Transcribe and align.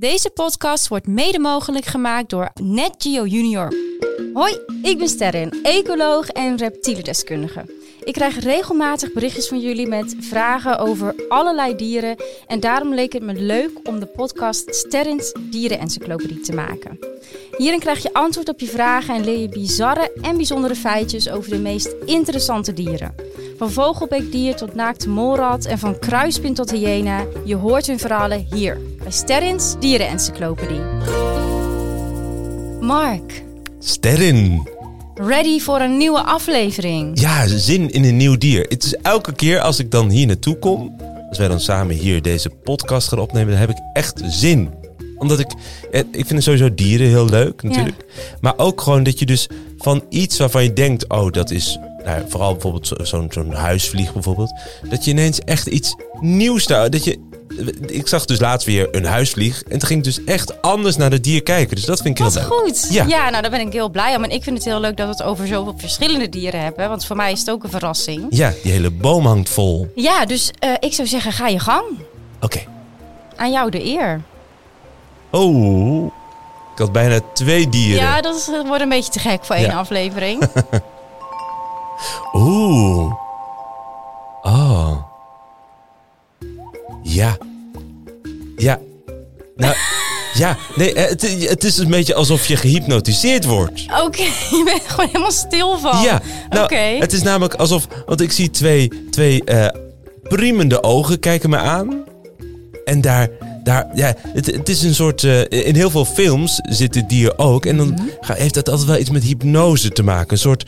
Deze 0.00 0.30
podcast 0.30 0.88
wordt 0.88 1.06
mede 1.06 1.38
mogelijk 1.38 1.84
gemaakt 1.84 2.30
door 2.30 2.50
NetGeo 2.62 3.26
Junior. 3.26 3.72
Hoi, 4.32 4.58
ik 4.82 4.98
ben 4.98 5.08
Sterren, 5.08 5.62
ecoloog 5.62 6.28
en 6.28 6.56
reptielendeskundige. 6.56 7.79
Ik 8.04 8.12
krijg 8.12 8.38
regelmatig 8.38 9.12
berichtjes 9.12 9.48
van 9.48 9.60
jullie 9.60 9.86
met 9.86 10.16
vragen 10.20 10.78
over 10.78 11.14
allerlei 11.28 11.76
dieren. 11.76 12.16
En 12.46 12.60
daarom 12.60 12.94
leek 12.94 13.12
het 13.12 13.22
me 13.22 13.34
leuk 13.34 13.70
om 13.88 14.00
de 14.00 14.06
podcast 14.06 14.74
Sterrens 14.74 15.32
Dierenencyclopedie 15.50 16.40
te 16.40 16.52
maken. 16.52 16.98
Hierin 17.56 17.78
krijg 17.78 18.02
je 18.02 18.12
antwoord 18.12 18.48
op 18.48 18.60
je 18.60 18.66
vragen 18.66 19.14
en 19.14 19.24
leer 19.24 19.38
je 19.38 19.48
bizarre 19.48 20.12
en 20.22 20.36
bijzondere 20.36 20.74
feitjes 20.74 21.30
over 21.30 21.50
de 21.50 21.58
meest 21.58 21.94
interessante 22.04 22.72
dieren. 22.72 23.14
Van 23.56 23.70
vogelbeekdier 23.70 24.56
tot 24.56 24.74
naakte 24.74 25.08
molrat 25.08 25.64
en 25.64 25.78
van 25.78 25.98
kruispin 25.98 26.54
tot 26.54 26.70
hyena. 26.70 27.24
Je 27.44 27.54
hoort 27.56 27.86
hun 27.86 27.98
verhalen 27.98 28.46
hier 28.50 28.80
bij 29.02 29.10
Sterrens 29.10 29.78
Dierenencyclopedie. 29.78 30.82
Mark, 32.80 33.44
Sterren. 33.78 34.78
Ready 35.26 35.58
voor 35.60 35.80
een 35.80 35.96
nieuwe 35.96 36.22
aflevering? 36.22 37.20
Ja, 37.20 37.46
zin 37.46 37.90
in 37.90 38.04
een 38.04 38.16
nieuw 38.16 38.38
dier. 38.38 38.66
Het 38.68 38.84
is 38.84 38.94
elke 38.94 39.32
keer 39.34 39.60
als 39.60 39.78
ik 39.78 39.90
dan 39.90 40.10
hier 40.10 40.26
naartoe 40.26 40.58
kom, 40.58 40.96
als 41.28 41.38
wij 41.38 41.48
dan 41.48 41.60
samen 41.60 41.94
hier 41.96 42.22
deze 42.22 42.48
podcast 42.50 43.08
gaan 43.08 43.18
opnemen, 43.18 43.50
dan 43.50 43.60
heb 43.60 43.70
ik 43.70 43.78
echt 43.92 44.20
zin. 44.26 44.70
Omdat 45.18 45.38
ik, 45.38 45.52
eh, 45.90 46.00
ik 46.12 46.26
vind 46.26 46.42
sowieso 46.42 46.74
dieren 46.74 47.06
heel 47.06 47.28
leuk 47.28 47.62
natuurlijk. 47.62 48.04
Maar 48.40 48.54
ook 48.56 48.80
gewoon 48.80 49.02
dat 49.02 49.18
je 49.18 49.26
dus 49.26 49.48
van 49.78 50.04
iets 50.08 50.38
waarvan 50.38 50.62
je 50.62 50.72
denkt, 50.72 51.08
oh 51.08 51.30
dat 51.32 51.50
is, 51.50 51.78
nou, 52.04 52.22
vooral 52.28 52.52
bijvoorbeeld 52.52 52.86
zo- 52.86 53.04
zo'n 53.04 53.26
zo'n 53.30 53.52
huisvlieg 53.52 54.12
bijvoorbeeld. 54.12 54.52
Dat 54.90 55.04
je 55.04 55.10
ineens 55.10 55.38
echt 55.40 55.66
iets 55.66 55.94
nieuws 56.20 56.66
daar, 56.66 56.90
dat 56.90 57.04
je... 57.04 57.28
Ik 57.86 58.08
zag 58.08 58.24
dus 58.24 58.40
laatst 58.40 58.66
weer 58.66 58.88
een 58.96 59.04
huisvlieg. 59.04 59.62
En 59.62 59.78
toen 59.78 59.88
ging 59.88 59.98
ik 59.98 60.04
dus 60.04 60.24
echt 60.24 60.62
anders 60.62 60.96
naar 60.96 61.10
het 61.10 61.24
dier 61.24 61.42
kijken. 61.42 61.76
Dus 61.76 61.84
dat 61.84 62.00
vind 62.00 62.18
ik 62.18 62.24
heel 62.26 62.34
leuk. 62.34 62.52
goed. 62.52 62.86
Ja. 62.90 63.04
Ja. 63.06 63.30
nou 63.30 63.42
daar 63.42 63.50
ben 63.50 63.60
ik 63.60 63.72
heel 63.72 63.88
blij 63.88 64.16
om. 64.16 64.24
En 64.24 64.30
ik 64.30 64.42
vind 64.42 64.56
het 64.56 64.66
heel 64.66 64.80
leuk 64.80 64.96
dat 64.96 65.06
we 65.06 65.12
het 65.12 65.22
over 65.22 65.46
zoveel 65.46 65.74
verschillende 65.76 66.28
dieren 66.28 66.60
hebben. 66.62 66.88
Want 66.88 67.04
voor 67.06 67.16
mij 67.16 67.32
is 67.32 67.38
het 67.40 67.50
ook 67.50 67.64
een 67.64 67.70
verrassing. 67.70 68.26
Ja, 68.30 68.52
die 68.62 68.72
hele 68.72 68.90
boom 68.90 69.26
hangt 69.26 69.48
vol. 69.48 69.92
Ja, 69.94 70.24
dus 70.26 70.50
eh, 70.58 70.70
ik 70.78 70.92
zou 70.92 71.08
zeggen, 71.08 71.32
ga 71.32 71.46
je 71.48 71.58
gang. 71.58 71.84
Oké. 72.40 72.60
Aan 73.36 73.50
jou 73.50 73.70
de 73.70 73.84
eer. 73.84 74.20
Oh, 75.30 76.04
ik 76.72 76.78
had 76.78 76.92
bijna 76.92 77.20
twee 77.34 77.68
dieren. 77.68 78.02
Ja, 78.02 78.20
dat 78.20 78.36
is- 78.36 78.44
dat 78.46 78.66
wordt 78.66 78.82
een 78.82 78.88
beetje 78.88 79.10
te 79.12 79.18
gek 79.18 79.44
voor 79.44 79.56
één 79.56 79.66
Ja. 79.70 79.78
aflevering. 79.78 80.42
Oeh. 82.32 83.12
Oh. 84.42 84.96
Ja. 87.02 87.36
Ja. 88.60 88.78
Nou, 89.56 89.74
ja. 90.34 90.56
Nee, 90.76 90.92
eh, 90.94 91.08
het, 91.08 91.48
het 91.48 91.64
is 91.64 91.78
een 91.78 91.90
beetje 91.90 92.14
alsof 92.14 92.46
je 92.46 92.56
gehypnotiseerd 92.56 93.44
wordt. 93.44 93.84
Oké, 94.04 94.22
je 94.56 94.62
bent 94.64 94.82
er 94.84 94.90
gewoon 94.90 95.06
helemaal 95.06 95.30
stil 95.32 95.78
van. 95.78 96.02
Ja. 96.02 96.20
Nou, 96.50 96.64
Oké. 96.64 96.76
Het 96.76 97.12
is 97.12 97.22
namelijk 97.22 97.54
alsof... 97.54 97.86
Want 98.06 98.20
ik 98.20 98.32
zie 98.32 98.50
twee, 98.50 98.90
twee 99.10 99.44
eh 99.44 99.66
priemende 100.22 100.82
ogen 100.82 101.18
kijken 101.20 101.50
me 101.50 101.56
aan. 101.56 102.04
En 102.84 103.00
daar... 103.00 103.28
daar 103.64 103.86
ja, 103.94 104.14
het, 104.28 104.46
het 104.46 104.68
is 104.68 104.82
een 104.82 104.94
soort... 104.94 105.24
eh, 105.24 105.40
in 105.48 105.74
heel 105.74 105.90
veel 105.90 106.04
films 106.04 106.60
zit 106.62 106.94
het 106.94 107.08
dier 107.08 107.38
ook. 107.38 107.66
En 107.66 107.76
dan 107.76 107.88
Mhm. 107.88 108.02
ga- 108.20 108.34
heeft 108.34 108.54
dat 108.54 108.68
altijd 108.68 108.88
wel 108.88 108.98
iets 108.98 109.10
met 109.10 109.22
hypnose 109.24 109.88
te 109.90 110.02
maken. 110.02 110.32
Een 110.32 110.38
soort... 110.38 110.64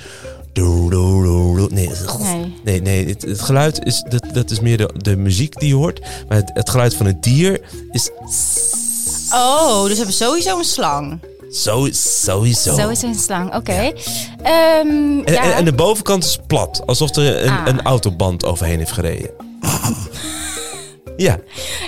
Nee, 1.70 2.54
Nee. 2.64 2.80
Nee, 2.82 3.06
het, 3.08 3.22
het 3.22 3.40
geluid 3.40 3.84
is, 3.84 4.04
dat, 4.08 4.24
dat 4.32 4.50
is 4.50 4.60
meer 4.60 4.76
de, 4.76 4.90
de 4.96 5.16
muziek 5.16 5.58
die 5.58 5.68
je 5.68 5.74
hoort. 5.74 6.00
Maar 6.28 6.36
het, 6.38 6.50
het 6.54 6.70
geluid 6.70 6.94
van 6.94 7.06
het 7.06 7.22
dier 7.22 7.60
is 7.90 8.10
Oh, 9.34 9.80
dus 9.82 9.90
we 9.90 9.96
hebben 9.96 10.14
sowieso 10.14 10.58
een 10.58 10.64
slang. 10.64 11.20
zo, 11.52 11.88
sowieso. 11.92 12.74
Sowieso 12.76 13.06
een 13.06 13.14
slang, 13.14 13.54
oké. 13.54 13.72
Ehm, 13.72 13.92
En, 14.42 15.22
ja. 15.32 15.42
en, 15.42 15.54
en 15.54 15.64
de 15.64 15.72
bovenkant 15.72 16.24
is 16.24 16.38
plat, 16.46 16.82
alsof 16.86 17.16
er 17.16 17.44
een, 17.44 17.50
Ah. 17.50 17.62
een 17.66 17.82
autoband 17.82 18.44
overheen 18.44 18.78
heeft 18.78 18.92
gereden. 18.92 19.30
ja, 21.16 21.38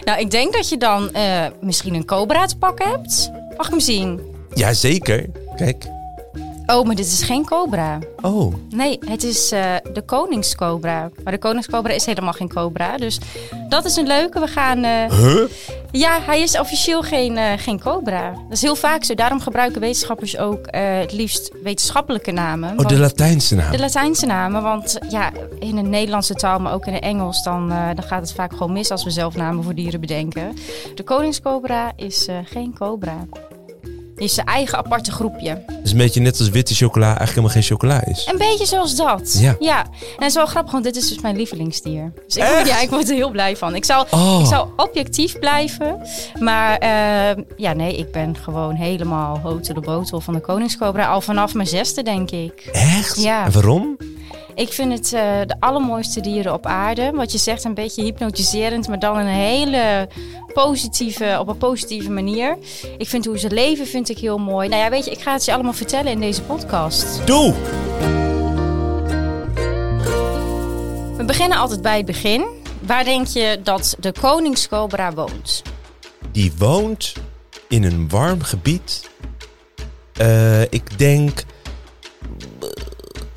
Nou, 0.05 0.21
ik 0.21 0.31
denk 0.31 0.53
dat 0.53 0.69
je 0.69 0.77
dan 0.77 1.13
eh, 1.13 1.47
misschien 1.61 1.95
een 1.95 2.05
cobra 2.05 2.47
te 2.47 2.57
pakken 2.57 2.89
hebt. 2.91 3.31
Mag 3.57 3.67
ik 3.67 3.71
hem 3.73 3.81
zien? 3.81 4.21
ja, 4.55 4.73
zeker. 4.73 5.27
Kijk. 5.57 5.87
Oh, 6.67 6.85
maar 6.87 6.95
dit 6.95 7.07
is 7.07 7.23
geen 7.23 7.45
cobra. 7.45 7.99
Oh, 8.21 8.55
Nee, 8.71 8.99
het 9.07 9.23
is 9.23 9.53
eh, 9.53 9.75
de 9.93 10.03
koningscobra. 10.03 11.11
Maar 11.25 11.33
de 11.33 11.39
koningscobra 11.39 11.93
is 11.93 12.07
helemaal 12.07 12.33
geen 12.33 12.49
cobra. 12.49 12.97
Dus 12.97 13.19
dat 13.69 13.85
is 13.85 13.97
een 13.97 14.07
leuke. 14.07 14.41
We 14.41 14.47
gaan... 14.47 14.85
eh, 14.85 15.11
huh? 15.11 15.41
Ja, 15.91 16.19
hij 16.23 16.41
is 16.43 16.59
officieel 16.59 17.03
geen, 17.03 17.37
eh, 17.37 17.53
geen 17.57 17.81
cobra. 17.81 18.31
Dat 18.31 18.53
is 18.53 18.63
heel 18.63 18.77
vaak 18.77 19.05
zo. 19.05 19.15
Daarom 19.15 19.41
gebruiken 19.41 19.81
wetenschappers 19.81 20.39
ook 20.39 20.67
het 20.71 21.13
liefst 21.13 21.51
wetenschappelijke 21.63 22.31
namen. 22.33 22.71
Oh, 22.71 22.77
Want- 22.77 22.89
de 22.89 22.99
Latijnse 22.99 23.55
naam. 23.55 23.73
de 23.73 23.79
Latijnse 23.79 24.27
namen. 24.27 24.63
Want 24.63 24.99
ja, 25.09 25.31
in 25.59 25.75
de 25.77 25.83
Nederlandse 25.83 26.35
taal, 26.35 26.59
maar 26.59 26.73
ook 26.73 26.87
in 26.87 26.93
het 26.93 27.03
Engels... 27.03 27.43
Dan, 27.43 27.69
dan 27.69 28.03
gaat 28.05 28.21
het 28.21 28.33
vaak 28.33 28.53
gewoon 28.53 28.73
mis 28.73 28.91
als 28.91 29.05
we 29.05 29.11
zelf 29.11 29.37
namen 29.37 29.65
voor 29.65 29.75
dieren 29.75 30.01
bedenken. 30.01 30.57
De 30.95 31.03
koningscobra 31.03 31.93
is 31.97 32.29
geen 32.45 32.75
cobra. 32.79 33.17
Die 34.17 34.25
is 34.25 34.35
zijn 34.35 34.47
eigen 34.47 34.79
aparte 34.79 35.11
groepje. 35.13 35.49
Het 35.49 35.81
is 35.85 35.91
een 35.91 35.97
beetje 35.97 36.21
net 36.21 36.39
als 36.39 36.49
witte 36.49 36.75
chocola 36.75 37.05
eigenlijk 37.07 37.29
helemaal 37.31 37.51
geen 37.51 37.63
chocola 37.63 38.05
is. 38.05 38.27
Een 38.33 38.39
beetje 38.39 38.67
zoals 38.67 38.97
dat. 38.97 39.37
Ja. 39.61 39.83
En 39.85 39.91
het 40.17 40.25
is 40.29 40.35
wel 40.35 40.47
grappig, 40.47 40.73
want 40.73 40.85
dit 40.85 40.97
is 40.97 41.09
dus 41.09 41.21
mijn 41.21 41.37
lievelingsdier. 41.37 42.13
Dus 42.27 42.37
ik, 42.37 42.43
Echt? 42.43 42.69
ja, 42.69 42.81
ik 42.81 42.91
word 42.91 43.09
er 43.09 43.15
heel 43.15 43.31
blij 43.31 43.57
van. 43.57 43.75
Ik 43.75 43.85
zou, 43.85 44.07
Oh. 44.11 44.39
ik 44.41 44.47
zou 44.47 44.69
objectief 44.77 45.39
blijven. 45.39 46.01
Maar 46.41 46.77
eh, 46.79 47.43
ja, 47.57 47.73
nee, 47.73 47.97
ik 47.97 48.13
ben 48.13 48.37
gewoon 48.37 48.75
helemaal 48.75 49.39
hotel 49.39 49.75
de 49.75 49.81
botel 49.81 50.21
van 50.21 50.35
de 50.35 50.41
koningscobra. 50.41 51.07
Al 51.07 51.21
vanaf 51.21 51.55
mijn 51.55 51.69
zesde, 51.69 52.03
denk 52.03 52.31
ik. 52.31 52.69
Echt? 52.73 53.23
Ja. 53.23 53.45
En 53.45 53.53
waarom? 53.53 53.97
Ik 54.55 54.73
vind 54.73 54.93
het 54.93 55.13
eh, 55.13 55.21
de 55.47 55.57
allermooiste 55.59 56.21
dieren 56.21 56.53
op 56.53 56.67
aarde. 56.67 57.11
Wat 57.15 57.33
je 57.33 57.39
zegt, 57.39 57.65
een 57.65 57.75
beetje 57.75 58.03
hypnotiserend, 58.03 58.89
maar 58.89 58.99
dan 58.99 59.17
een 59.17 59.27
hele 59.27 60.09
positieve, 60.53 61.37
op 61.41 61.49
een 61.49 61.57
positieve 61.59 62.11
manier. 62.11 62.59
Ik 62.99 63.09
vind 63.09 63.25
hoe 63.25 63.39
ze 63.39 63.51
leven, 63.51 63.87
vind 63.87 64.09
ik 64.09 64.19
heel 64.19 64.39
mooi. 64.39 64.69
Nou 64.69 64.83
ja, 64.83 64.91
weet 64.91 65.05
je, 65.05 65.11
ik 65.11 65.21
ga 65.21 65.33
het 65.33 65.45
je 65.45 65.53
allemaal 65.53 65.73
vertellen 65.73 66.13
in 66.13 66.21
deze 66.21 66.43
podcast. 66.43 67.27
Doe! 67.27 67.55
We 71.17 71.25
beginnen 71.25 71.59
altijd 71.59 71.83
bij 71.83 71.97
het 71.97 72.07
begin. 72.07 72.45
Waar 72.81 73.05
denk 73.05 73.27
je 73.27 73.61
dat 73.63 73.97
de 74.01 74.13
koningscobra 74.21 75.13
woont? 75.13 75.63
Die 76.33 76.53
woont 76.59 77.13
in 77.69 77.85
een 77.85 78.09
warm 78.09 78.43
gebied. 78.43 79.11
Eh, 80.17 80.63
ik 80.63 80.99
denk... 80.99 81.45
eh, 82.61 82.69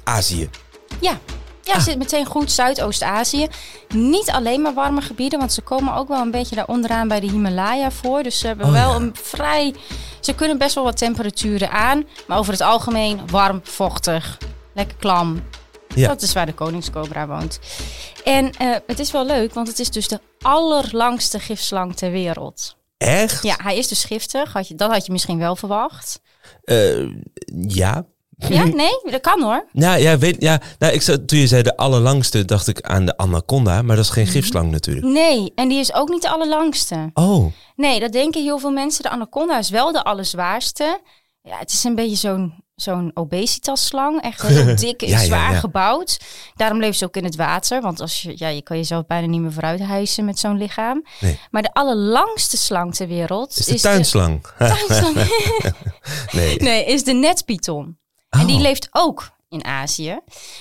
Azië. 0.04 0.50
Ja. 1.02 1.20
Ja, 1.64 1.74
Ah. 1.74 1.80
zit 1.82 1.98
meteen 1.98 2.26
goed 2.26 2.52
Zuidoost-Azië. 2.52 3.48
Niet 3.94 4.30
alleen 4.30 4.62
maar 4.62 4.74
warme 4.74 5.02
gebieden, 5.02 5.40
want 5.40 5.54
ze 5.54 5.62
komen 5.62 5.94
ook 5.94 6.08
wel 6.08 6.22
een 6.22 6.32
beetje 6.32 6.56
daar 6.56 6.68
onderaan 6.68 7.08
bij 7.08 7.20
de 7.20 7.30
Himalaya 7.30 7.92
voor. 7.92 8.24
Dus 8.24 8.40
ze 8.40 8.48
hebben 8.48 8.66
Oh, 8.66 8.72
wel 8.72 8.90
ja. 8.90 8.96
een 8.96 9.16
vrij. 9.22 9.76
Ze 10.20 10.36
kunnen 10.36 10.58
best 10.58 10.76
wel 10.76 10.84
wat 10.84 10.98
temperaturen 10.98 11.72
aan, 11.72 12.04
maar 12.28 12.38
over 12.38 12.52
het 12.52 12.62
algemeen 12.62 13.20
warm, 13.30 13.60
vochtig, 13.64 14.38
lekker 14.74 14.98
klam. 14.98 15.44
Ja. 15.96 16.08
Dat 16.08 16.22
is 16.22 16.34
waar 16.34 16.46
de 16.46 16.54
koningscobra 16.54 17.28
woont. 17.28 17.60
En 18.24 18.52
eh, 18.52 18.76
het 18.88 19.00
is 19.00 19.12
wel 19.12 19.26
leuk, 19.26 19.54
want 19.54 19.68
het 19.68 19.80
is 19.80 19.90
dus 19.90 20.08
de 20.08 20.20
allerlangste 20.42 21.40
gifslang 21.40 21.96
ter 21.96 22.12
wereld. 22.12 22.76
Echt? 22.98 23.44
Ja, 23.44 23.56
hij 23.64 23.78
is 23.78 23.88
dus 23.88 24.04
giftig. 24.04 24.54
Had 24.54 24.68
je, 24.68 24.76
dat 24.76 24.92
had 24.92 25.06
je 25.06 25.12
misschien 25.12 25.38
wel 25.40 25.56
verwacht. 25.56 26.20
Eh, 26.64 27.08
ja. 27.68 28.06
Ja, 28.50 28.64
nee, 28.84 29.02
dat 29.12 29.22
kan 29.22 29.42
hoor. 29.44 29.68
Nou 29.72 30.00
ja, 30.00 30.18
weet, 30.18 30.36
ja 30.42 30.62
nou, 30.80 30.94
ik 30.94 31.02
zat, 31.02 31.28
toen 31.28 31.40
je 31.40 31.48
zei 31.48 31.62
de 31.64 31.78
allerlangste, 31.78 32.46
dacht 32.46 32.68
ik 32.68 32.82
aan 32.82 33.06
de 33.06 33.18
anaconda, 33.18 33.82
maar 33.82 33.96
dat 33.96 34.06
is 34.06 34.12
geen 34.12 34.24
Mhm. 34.24 34.32
gifslang 34.34 34.72
natuurlijk. 34.72 35.06
Nee, 35.06 35.52
en 35.56 35.68
die 35.68 35.80
is 35.80 35.94
ook 35.94 36.10
niet 36.10 36.22
de 36.22 36.30
allerlangste. 36.30 37.10
Oh, 37.14 37.46
Nee, 37.76 38.00
dat 38.00 38.12
denken 38.12 38.44
heel 38.44 38.60
veel 38.60 38.72
mensen. 38.72 39.04
De 39.04 39.10
anaconda 39.10 39.58
is 39.58 39.70
wel 39.70 39.92
de 39.92 40.04
allerzwaarste. 40.04 41.02
Ja, 41.42 41.58
het 41.58 41.72
is 41.72 41.84
een 41.84 41.96
beetje 41.96 42.16
zo'n 42.16 42.66
zo'n 42.76 43.12
obesitasslang. 43.14 44.22
Echt 44.22 44.42
heel 44.42 44.76
dik 44.86 45.02
en 45.02 45.08
Ja, 45.08 45.20
ja, 45.20 45.26
zwaar 45.26 45.52
ja. 45.52 45.60
gebouwd. 45.60 46.18
Daarom 46.56 46.80
leeft 46.80 46.98
ze 46.98 47.06
ook 47.06 47.16
in 47.16 47.24
het 47.24 47.36
water. 47.36 47.82
Want 47.82 48.02
als 48.02 48.22
je, 48.22 48.34
ja, 48.36 48.48
je 48.48 48.62
kan 48.62 48.78
jezelf 48.78 49.06
bijna 49.06 49.28
niet 49.28 49.42
meer 49.42 49.52
vooruit 49.54 49.80
hijsen 49.80 50.26
met 50.26 50.40
zo'n 50.40 50.58
lichaam. 50.58 51.06
Nee. 51.20 51.40
Maar 51.52 51.62
de 51.62 51.74
allerlangste 51.74 52.58
slang 52.58 52.96
ter 52.96 53.08
wereld 53.08 53.58
is 53.60 53.66
de 53.66 53.80
tuinslang? 53.80 54.46
tuinslang. 54.58 55.16
nee. 56.32 56.56
nee, 56.58 56.86
is 56.86 57.04
de 57.04 57.14
netpython. 57.14 57.98
En 58.30 58.46
die 58.48 58.56
Oh. 58.56 58.62
leeft 58.62 58.88
ook 58.92 59.30
in 59.50 59.66
Azië. 59.66 60.20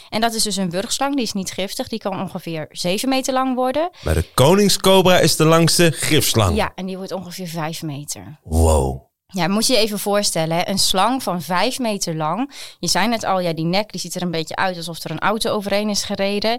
En 0.08 0.20
dat 0.20 0.34
is 0.34 0.42
dus 0.42 0.56
een 0.56 0.70
wurgslang. 0.70 1.14
Die 1.14 1.24
is 1.24 1.32
niet 1.32 1.50
giftig. 1.50 1.88
Die 1.88 1.98
kan 1.98 2.20
ongeveer 2.20 2.66
7 2.70 3.08
meter 3.08 3.32
lang 3.34 3.54
worden. 3.54 3.90
Maar 4.02 4.14
de 4.14 4.28
koningscobra 4.34 5.18
is 5.18 5.36
de 5.36 5.44
langste 5.44 5.92
gifslang. 5.92 6.56
Ja, 6.56 6.72
en 6.74 6.86
die 6.86 6.96
wordt 6.96 7.12
ongeveer 7.12 7.46
5 7.48 7.82
meter. 7.82 8.38
Wow. 8.42 9.04
Ja, 9.28 9.48
moet 9.48 9.66
je 9.66 9.72
je 9.72 9.78
even 9.78 9.98
voorstellen, 9.98 10.56
hè? 10.56 10.68
een 10.68 10.78
slang 10.78 11.22
van 11.22 11.42
vijf 11.42 11.78
meter 11.78 12.14
lang. 12.16 12.52
Je 12.78 12.88
zei 12.88 13.08
net 13.08 13.24
al, 13.24 13.40
ja, 13.40 13.52
die 13.52 13.64
nek 13.64 13.90
die 13.92 14.00
ziet 14.00 14.14
er 14.14 14.22
een 14.22 14.30
beetje 14.30 14.56
uit 14.56 14.76
alsof 14.76 15.04
er 15.04 15.10
een 15.10 15.18
auto 15.18 15.50
overheen 15.50 15.88
is 15.88 16.04
gereden. 16.04 16.58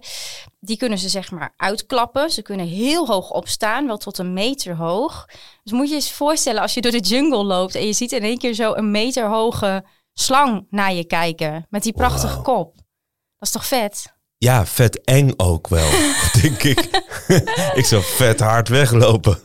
Die 0.59 0.77
kunnen 0.77 0.97
ze 0.97 1.09
zeg 1.09 1.31
maar 1.31 1.53
uitklappen. 1.57 2.29
Ze 2.31 2.41
kunnen 2.41 2.67
heel 2.67 3.07
hoog 3.07 3.31
opstaan, 3.31 3.87
wel 3.87 3.97
tot 3.97 4.17
een 4.17 4.33
meter 4.33 4.75
hoog. 4.75 5.25
Dus 5.63 5.71
moet 5.73 5.83
je 5.83 5.89
je 5.89 5.95
eens 5.95 6.11
voorstellen 6.11 6.61
als 6.61 6.73
je 6.73 6.81
door 6.81 6.91
de 6.91 6.99
jungle 6.99 7.43
loopt 7.43 7.75
en 7.75 7.85
je 7.85 7.93
ziet 7.93 8.11
in 8.11 8.23
één 8.23 8.37
keer 8.37 8.53
zo 8.53 8.73
een 8.73 8.91
meter 8.91 9.27
hoge 9.27 9.83
slang 10.19 10.67
naar 10.69 10.93
je 10.93 11.05
kijken. 11.05 11.65
Met 11.69 11.83
die 11.83 11.93
prachtige 11.93 12.35
Wow. 12.35 12.43
kop. 12.43 12.75
Dat 12.75 13.47
is 13.47 13.51
toch 13.51 13.65
vet? 13.65 14.15
Ja, 14.37 14.65
vet 14.65 15.03
eng 15.03 15.33
ook 15.37 15.67
wel, 15.67 15.89
denk 16.41 16.63
ik. 16.63 16.79
ik 17.79 17.85
zou 17.85 18.03
vet 18.03 18.39
hard 18.39 18.67
weglopen. 18.67 19.39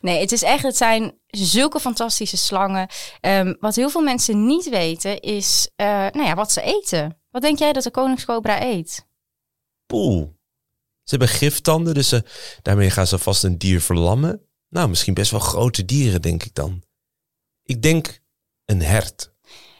Nee, 0.00 0.20
het 0.20 0.32
is 0.32 0.42
echt, 0.42 0.62
het 0.62 0.76
zijn 0.76 1.18
zulke 1.26 1.80
fantastische 1.80 2.36
slangen. 2.36 2.88
Ehm, 3.20 3.54
wat 3.60 3.74
heel 3.74 3.90
veel 3.90 4.02
mensen 4.02 4.46
niet 4.46 4.68
weten 4.68 5.20
is, 5.20 5.70
eh, 5.76 5.86
nou 5.86 6.22
ja, 6.22 6.34
wat 6.34 6.52
ze 6.52 6.62
eten. 6.62 7.20
Wat 7.30 7.42
denk 7.42 7.58
jij 7.58 7.72
dat 7.72 7.82
de 7.82 7.90
koningscobra 7.90 8.62
eet? 8.62 9.06
Poeh. 9.86 10.26
Ze 11.02 11.16
hebben 11.16 11.28
giftanden, 11.28 11.94
dus 11.94 12.08
ze, 12.08 12.24
daarmee 12.62 12.90
gaan 12.90 13.06
ze 13.06 13.18
vast 13.18 13.44
een 13.44 13.58
dier 13.58 13.80
verlammen. 13.80 14.42
Nou, 14.68 14.88
misschien 14.88 15.14
best 15.14 15.30
wel 15.30 15.40
grote 15.40 15.84
dieren, 15.84 16.22
denk 16.22 16.42
ik 16.42 16.54
dan. 16.54 16.82
Ik 17.62 17.82
denk 17.82 18.20
een 18.64 18.82
hert. 18.82 19.32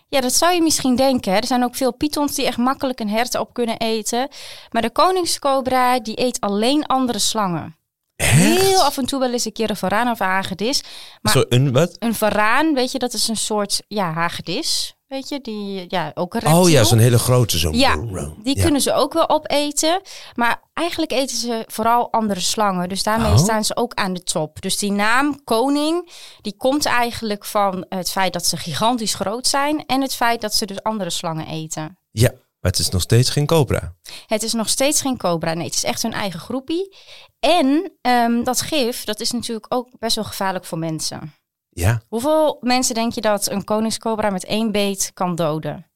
Ja, 0.08 0.20
dat 0.20 0.32
zou 0.34 0.54
je 0.54 0.62
misschien 0.62 0.96
denken. 0.96 1.32
Hè? 1.32 1.38
Er 1.38 1.46
zijn 1.46 1.64
ook 1.64 1.76
veel 1.76 1.92
pythons 1.92 2.34
die 2.34 2.46
echt 2.46 2.56
makkelijk 2.56 3.00
een 3.00 3.08
hert 3.08 3.38
op 3.38 3.52
kunnen 3.52 3.78
eten. 3.78 4.28
Maar 4.70 4.82
de 4.82 4.90
koningscobra, 4.90 6.00
die 6.00 6.20
eet 6.20 6.40
alleen 6.40 6.86
andere 6.86 7.18
slangen. 7.18 7.76
Heel 8.22 8.82
af 8.82 8.98
en 8.98 9.06
toe 9.06 9.20
wel 9.20 9.32
eens 9.32 9.44
een 9.44 9.52
keer 9.52 9.70
een 9.70 9.76
varaan 9.76 10.10
of 10.10 10.20
een 10.20 10.26
hagedis. 10.26 10.82
Maar 11.20 11.32
Zo, 11.32 11.44
een 11.48 11.72
wat? 11.72 11.96
een 11.98 12.14
varaan, 12.14 12.74
weet 12.74 12.92
je, 12.92 12.98
dat 12.98 13.12
is 13.12 13.28
een 13.28 13.36
soort 13.36 13.82
ja, 13.88 14.12
hagedis. 14.12 14.94
Weet 15.08 15.28
je, 15.28 15.40
die 15.40 15.84
ja, 15.88 16.10
ook 16.14 16.34
een 16.34 16.40
reptiel. 16.40 16.60
Oh 16.60 16.70
ja, 16.70 16.84
zo'n 16.84 16.98
hele 16.98 17.18
grote. 17.18 17.58
Zo'n 17.58 17.74
Ja, 17.74 17.96
die 18.42 18.56
Ja. 18.56 18.62
kunnen 18.62 18.80
ze 18.80 18.92
ook 18.92 19.12
wel 19.12 19.28
opeten. 19.28 20.00
Maar 20.34 20.62
eigenlijk 20.74 21.12
eten 21.12 21.36
ze 21.36 21.64
vooral 21.66 22.12
andere 22.12 22.40
slangen. 22.40 22.88
Dus 22.88 23.02
daarmee 23.02 23.32
Oh. 23.32 23.38
staan 23.38 23.64
ze 23.64 23.76
ook 23.76 23.94
aan 23.94 24.12
de 24.14 24.22
top. 24.22 24.60
Dus 24.62 24.78
die 24.78 24.92
naam 24.92 25.44
koning, 25.44 26.10
die 26.40 26.56
komt 26.56 26.84
eigenlijk 26.86 27.44
van 27.44 27.86
het 27.88 28.10
feit 28.10 28.32
dat 28.32 28.46
ze 28.46 28.56
gigantisch 28.56 29.14
groot 29.14 29.46
zijn. 29.46 29.86
En 29.86 30.00
het 30.02 30.14
feit 30.14 30.40
dat 30.40 30.54
ze 30.54 30.66
dus 30.66 30.82
andere 30.82 31.10
slangen 31.10 31.46
eten. 31.46 31.98
Ja, 32.10 32.30
maar 32.30 32.70
het 32.70 32.78
is 32.78 32.88
nog 32.88 33.02
steeds 33.02 33.30
geen 33.30 33.46
cobra. 33.46 33.94
Het 34.26 34.42
is 34.42 34.52
nog 34.52 34.68
steeds 34.68 35.00
geen 35.00 35.16
cobra. 35.16 35.54
Nee, 35.54 35.64
het 35.66 35.74
is 35.74 35.84
echt 35.84 36.02
hun 36.02 36.12
eigen 36.12 36.40
groepie. 36.40 36.96
En 37.40 37.92
ehm, 38.00 38.42
dat 38.44 38.60
gif, 38.60 39.04
dat 39.04 39.20
is 39.20 39.30
natuurlijk 39.30 39.66
ook 39.68 39.88
best 39.98 40.14
wel 40.16 40.24
gevaarlijk 40.24 40.64
voor 40.64 40.78
mensen. 40.78 41.32
Ja, 41.78 42.02
Hoeveel 42.08 42.56
mensen 42.60 42.94
denk 42.94 43.12
je 43.12 43.20
dat 43.20 43.50
een 43.50 43.64
koningscobra 43.64 44.30
met 44.30 44.44
één 44.44 44.72
beet 44.72 45.10
kan 45.14 45.34
doden? 45.34 45.86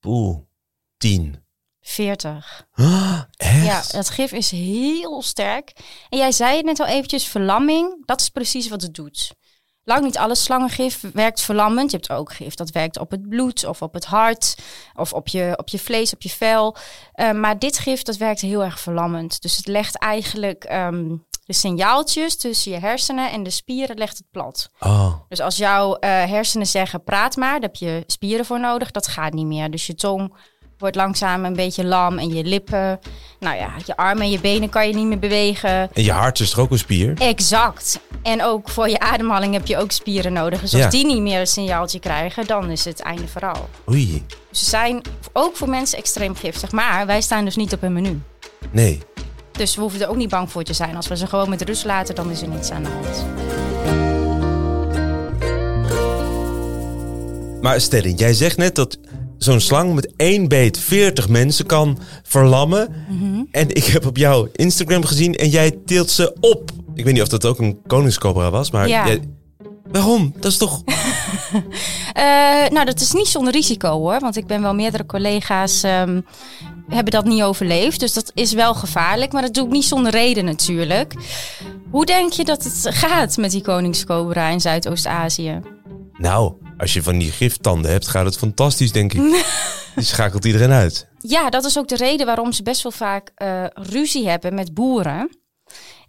poeh. 0.00 0.38
Tien. 0.96 1.44
40. 1.80 2.66
Ah, 2.72 3.22
echt? 3.36 3.64
Ja, 3.64 3.82
dat 3.98 4.10
gif 4.10 4.32
is 4.32 4.50
heel 4.50 5.22
sterk. 5.22 5.72
En 6.08 6.18
jij 6.18 6.32
zei 6.32 6.56
het 6.56 6.64
net 6.64 6.80
al 6.80 6.86
eventjes, 6.86 7.24
verlamming, 7.24 8.06
dat 8.06 8.20
is 8.20 8.28
precies 8.28 8.68
wat 8.68 8.82
het 8.82 8.94
doet. 8.94 9.34
Lang 9.84 10.04
niet 10.04 10.18
alle 10.18 10.34
slangengif 10.34 11.00
werkt 11.12 11.40
verlammend. 11.40 11.90
Je 11.90 11.96
hebt 11.96 12.10
ook 12.10 12.32
gif 12.32 12.54
dat 12.54 12.70
werkt 12.70 12.98
op 12.98 13.10
het 13.10 13.28
bloed 13.28 13.64
of 13.66 13.82
op 13.82 13.94
het 13.94 14.04
hart 14.04 14.56
of 14.94 15.12
op 15.12 15.28
je, 15.28 15.54
op 15.56 15.68
je 15.68 15.78
vlees, 15.78 16.12
op 16.12 16.22
je 16.22 16.30
vel. 16.30 16.76
Eh, 17.12 17.32
maar 17.32 17.58
dit 17.58 17.78
gif 17.78 18.02
dat 18.02 18.16
werkt 18.16 18.40
heel 18.40 18.64
erg 18.64 18.80
verlammend. 18.80 19.42
Dus 19.42 19.56
het 19.56 19.66
legt 19.66 19.98
eigenlijk 19.98 20.64
ehm, 20.64 21.16
de 21.44 21.52
signaaltjes 21.52 22.36
tussen 22.36 22.72
je 22.72 22.78
hersenen 22.78 23.30
en 23.30 23.42
de 23.42 23.50
spieren 23.50 23.96
legt 23.96 24.18
het 24.18 24.26
plat. 24.30 24.68
Oh, 24.80 25.12
Dus 25.28 25.40
als 25.40 25.56
jouw 25.56 25.94
eh, 25.94 26.10
hersenen 26.10 26.66
zeggen 26.66 27.04
praat 27.04 27.36
maar, 27.36 27.52
daar 27.52 27.60
heb 27.60 27.76
je 27.76 28.02
spieren 28.06 28.44
voor 28.46 28.60
nodig, 28.60 28.90
dat 28.90 29.06
gaat 29.06 29.32
niet 29.32 29.46
meer. 29.46 29.70
Dus 29.70 29.86
je 29.86 29.94
tong 29.94 30.34
wordt 30.78 30.96
langzaam 30.96 31.44
een 31.44 31.52
beetje 31.56 31.84
lam 31.84 32.18
en 32.18 32.28
je 32.34 32.44
lippen, 32.44 33.00
nou 33.40 33.56
ja, 33.56 33.70
je 33.86 33.96
armen 33.96 34.22
en 34.22 34.30
je 34.30 34.40
benen 34.40 34.68
kan 34.68 34.88
je 34.88 34.94
niet 34.94 35.06
meer 35.06 35.18
bewegen. 35.18 35.70
en 35.92 36.02
je 36.02 36.12
hart 36.12 36.40
is 36.40 36.50
toch 36.50 36.58
ook 36.58 36.70
een 36.70 36.78
spier? 36.78 37.14
Exact. 37.20 38.00
En 38.22 38.42
ook 38.44 38.68
voor 38.68 38.88
je 38.88 38.98
ademhaling 38.98 39.52
heb 39.54 39.66
je 39.66 39.76
ook 39.76 39.90
spieren 39.92 40.32
nodig. 40.32 40.60
Dus 40.60 40.72
als 40.74 40.82
Ja. 40.82 40.88
die 40.90 41.06
niet 41.06 41.20
meer 41.20 41.40
een 41.40 41.46
signaaltje 41.46 41.98
krijgen, 41.98 42.46
dan 42.46 42.70
is 42.70 42.84
het 42.84 43.00
einde 43.00 43.28
verhaal. 43.28 43.68
Oei, 43.90 44.24
ze 44.50 44.64
zijn 44.64 45.02
ook 45.32 45.56
voor 45.56 45.68
mensen 45.68 45.98
extreem 45.98 46.34
giftig. 46.34 46.72
Maar 46.72 47.06
wij 47.06 47.20
staan 47.20 47.44
dus 47.44 47.56
niet 47.56 47.72
op 47.72 47.80
hun 47.80 47.92
menu. 47.92 48.20
nee. 48.70 49.02
Dus 49.52 49.74
we 49.74 49.80
hoeven 49.80 50.00
er 50.00 50.08
ook 50.08 50.16
niet 50.16 50.28
bang 50.28 50.50
voor 50.50 50.62
te 50.62 50.72
zijn. 50.72 50.96
Als 50.96 51.08
we 51.08 51.16
ze 51.16 51.26
gewoon 51.26 51.48
met 51.48 51.62
rust 51.62 51.84
laten, 51.84 52.14
dan 52.14 52.30
is 52.30 52.42
er 52.42 52.48
niets 52.48 52.70
aan 52.70 52.82
de 52.82 52.88
hand. 52.88 53.24
Maar 57.62 57.80
Sterren, 57.80 58.14
jij 58.14 58.34
zegt 58.34 58.56
net 58.56 58.74
dat 58.74 58.98
zo'n 59.38 59.60
slang 59.60 59.94
met 59.94 60.12
één 60.16 60.48
beet 60.48 60.78
40 60.78 61.28
mensen 61.28 61.66
kan 61.66 61.98
verlammen. 62.22 62.94
Mhm. 63.08 63.42
En 63.50 63.68
ik 63.68 63.84
heb 63.84 64.06
op 64.06 64.16
jouw 64.16 64.48
Instagram 64.52 65.04
gezien 65.04 65.34
en 65.34 65.48
jij 65.48 65.78
tilt 65.86 66.10
ze 66.10 66.36
op. 66.40 66.70
Ik 66.94 67.04
weet 67.04 67.12
niet 67.12 67.22
of 67.22 67.28
dat 67.28 67.46
ook 67.46 67.58
een 67.58 67.80
koningscobra 67.86 68.50
was, 68.50 68.70
maar... 68.70 68.88
Ja. 68.88 69.06
jij- 69.06 69.20
waarom? 69.90 70.32
Dat 70.40 70.50
is 70.52 70.58
toch... 70.58 70.82
Eh, 72.12 72.68
nou, 72.70 72.84
dat 72.84 73.00
is 73.00 73.12
niet 73.12 73.26
zonder 73.28 73.52
risico 73.52 73.98
hoor. 73.98 74.20
Want 74.20 74.36
ik 74.36 74.46
ben 74.46 74.62
wel 74.62 74.74
meerdere 74.74 75.06
collega's 75.06 75.82
ehm, 75.82 76.20
hebben 76.88 77.12
dat 77.12 77.24
niet 77.24 77.42
overleefd. 77.42 78.00
Dus 78.00 78.12
dat 78.12 78.30
is 78.34 78.52
wel 78.52 78.74
gevaarlijk. 78.74 79.32
Maar 79.32 79.42
dat 79.42 79.54
doe 79.54 79.66
ik 79.66 79.72
niet 79.72 79.84
zonder 79.84 80.12
reden 80.12 80.44
natuurlijk. 80.44 81.14
Hoe 81.90 82.06
denk 82.06 82.32
je 82.32 82.44
dat 82.44 82.64
het 82.64 82.86
gaat 82.90 83.36
met 83.36 83.50
die 83.50 83.62
koningscobra 83.62 84.48
in 84.48 84.60
Zuidoost-Azië? 84.60 85.60
Nou, 86.12 86.54
als 86.78 86.92
je 86.92 87.02
van 87.02 87.18
die 87.18 87.30
giftanden 87.30 87.90
hebt, 87.90 88.08
gaat 88.08 88.24
het 88.24 88.38
fantastisch, 88.38 88.92
denk 88.92 89.12
ik. 89.12 89.20
Die 89.94 90.04
schakelt 90.04 90.44
iedereen 90.44 90.70
uit. 90.70 91.08
Ja, 91.18 91.50
dat 91.50 91.64
is 91.64 91.78
ook 91.78 91.88
de 91.88 91.96
reden 91.96 92.26
waarom 92.26 92.52
ze 92.52 92.62
best 92.62 92.82
wel 92.82 92.92
vaak 92.92 93.30
eh, 93.34 93.64
ruzie 93.72 94.28
hebben 94.28 94.54
met 94.54 94.74
boeren. 94.74 95.38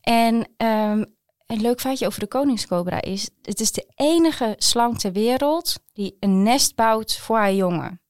En 0.01 0.47
ehm, 0.57 1.03
een 1.47 1.61
leuk 1.61 1.79
feitje 1.79 2.07
over 2.07 2.19
de 2.19 2.27
koningscobra 2.27 3.01
is... 3.01 3.29
het 3.41 3.59
is 3.59 3.71
de 3.71 3.91
enige 3.95 4.55
slang 4.57 4.99
ter 4.99 5.11
wereld 5.11 5.75
die 5.93 6.17
een 6.19 6.43
nest 6.43 6.75
bouwt 6.75 7.17
voor 7.17 7.37
haar 7.37 7.53
jongen. 7.53 8.01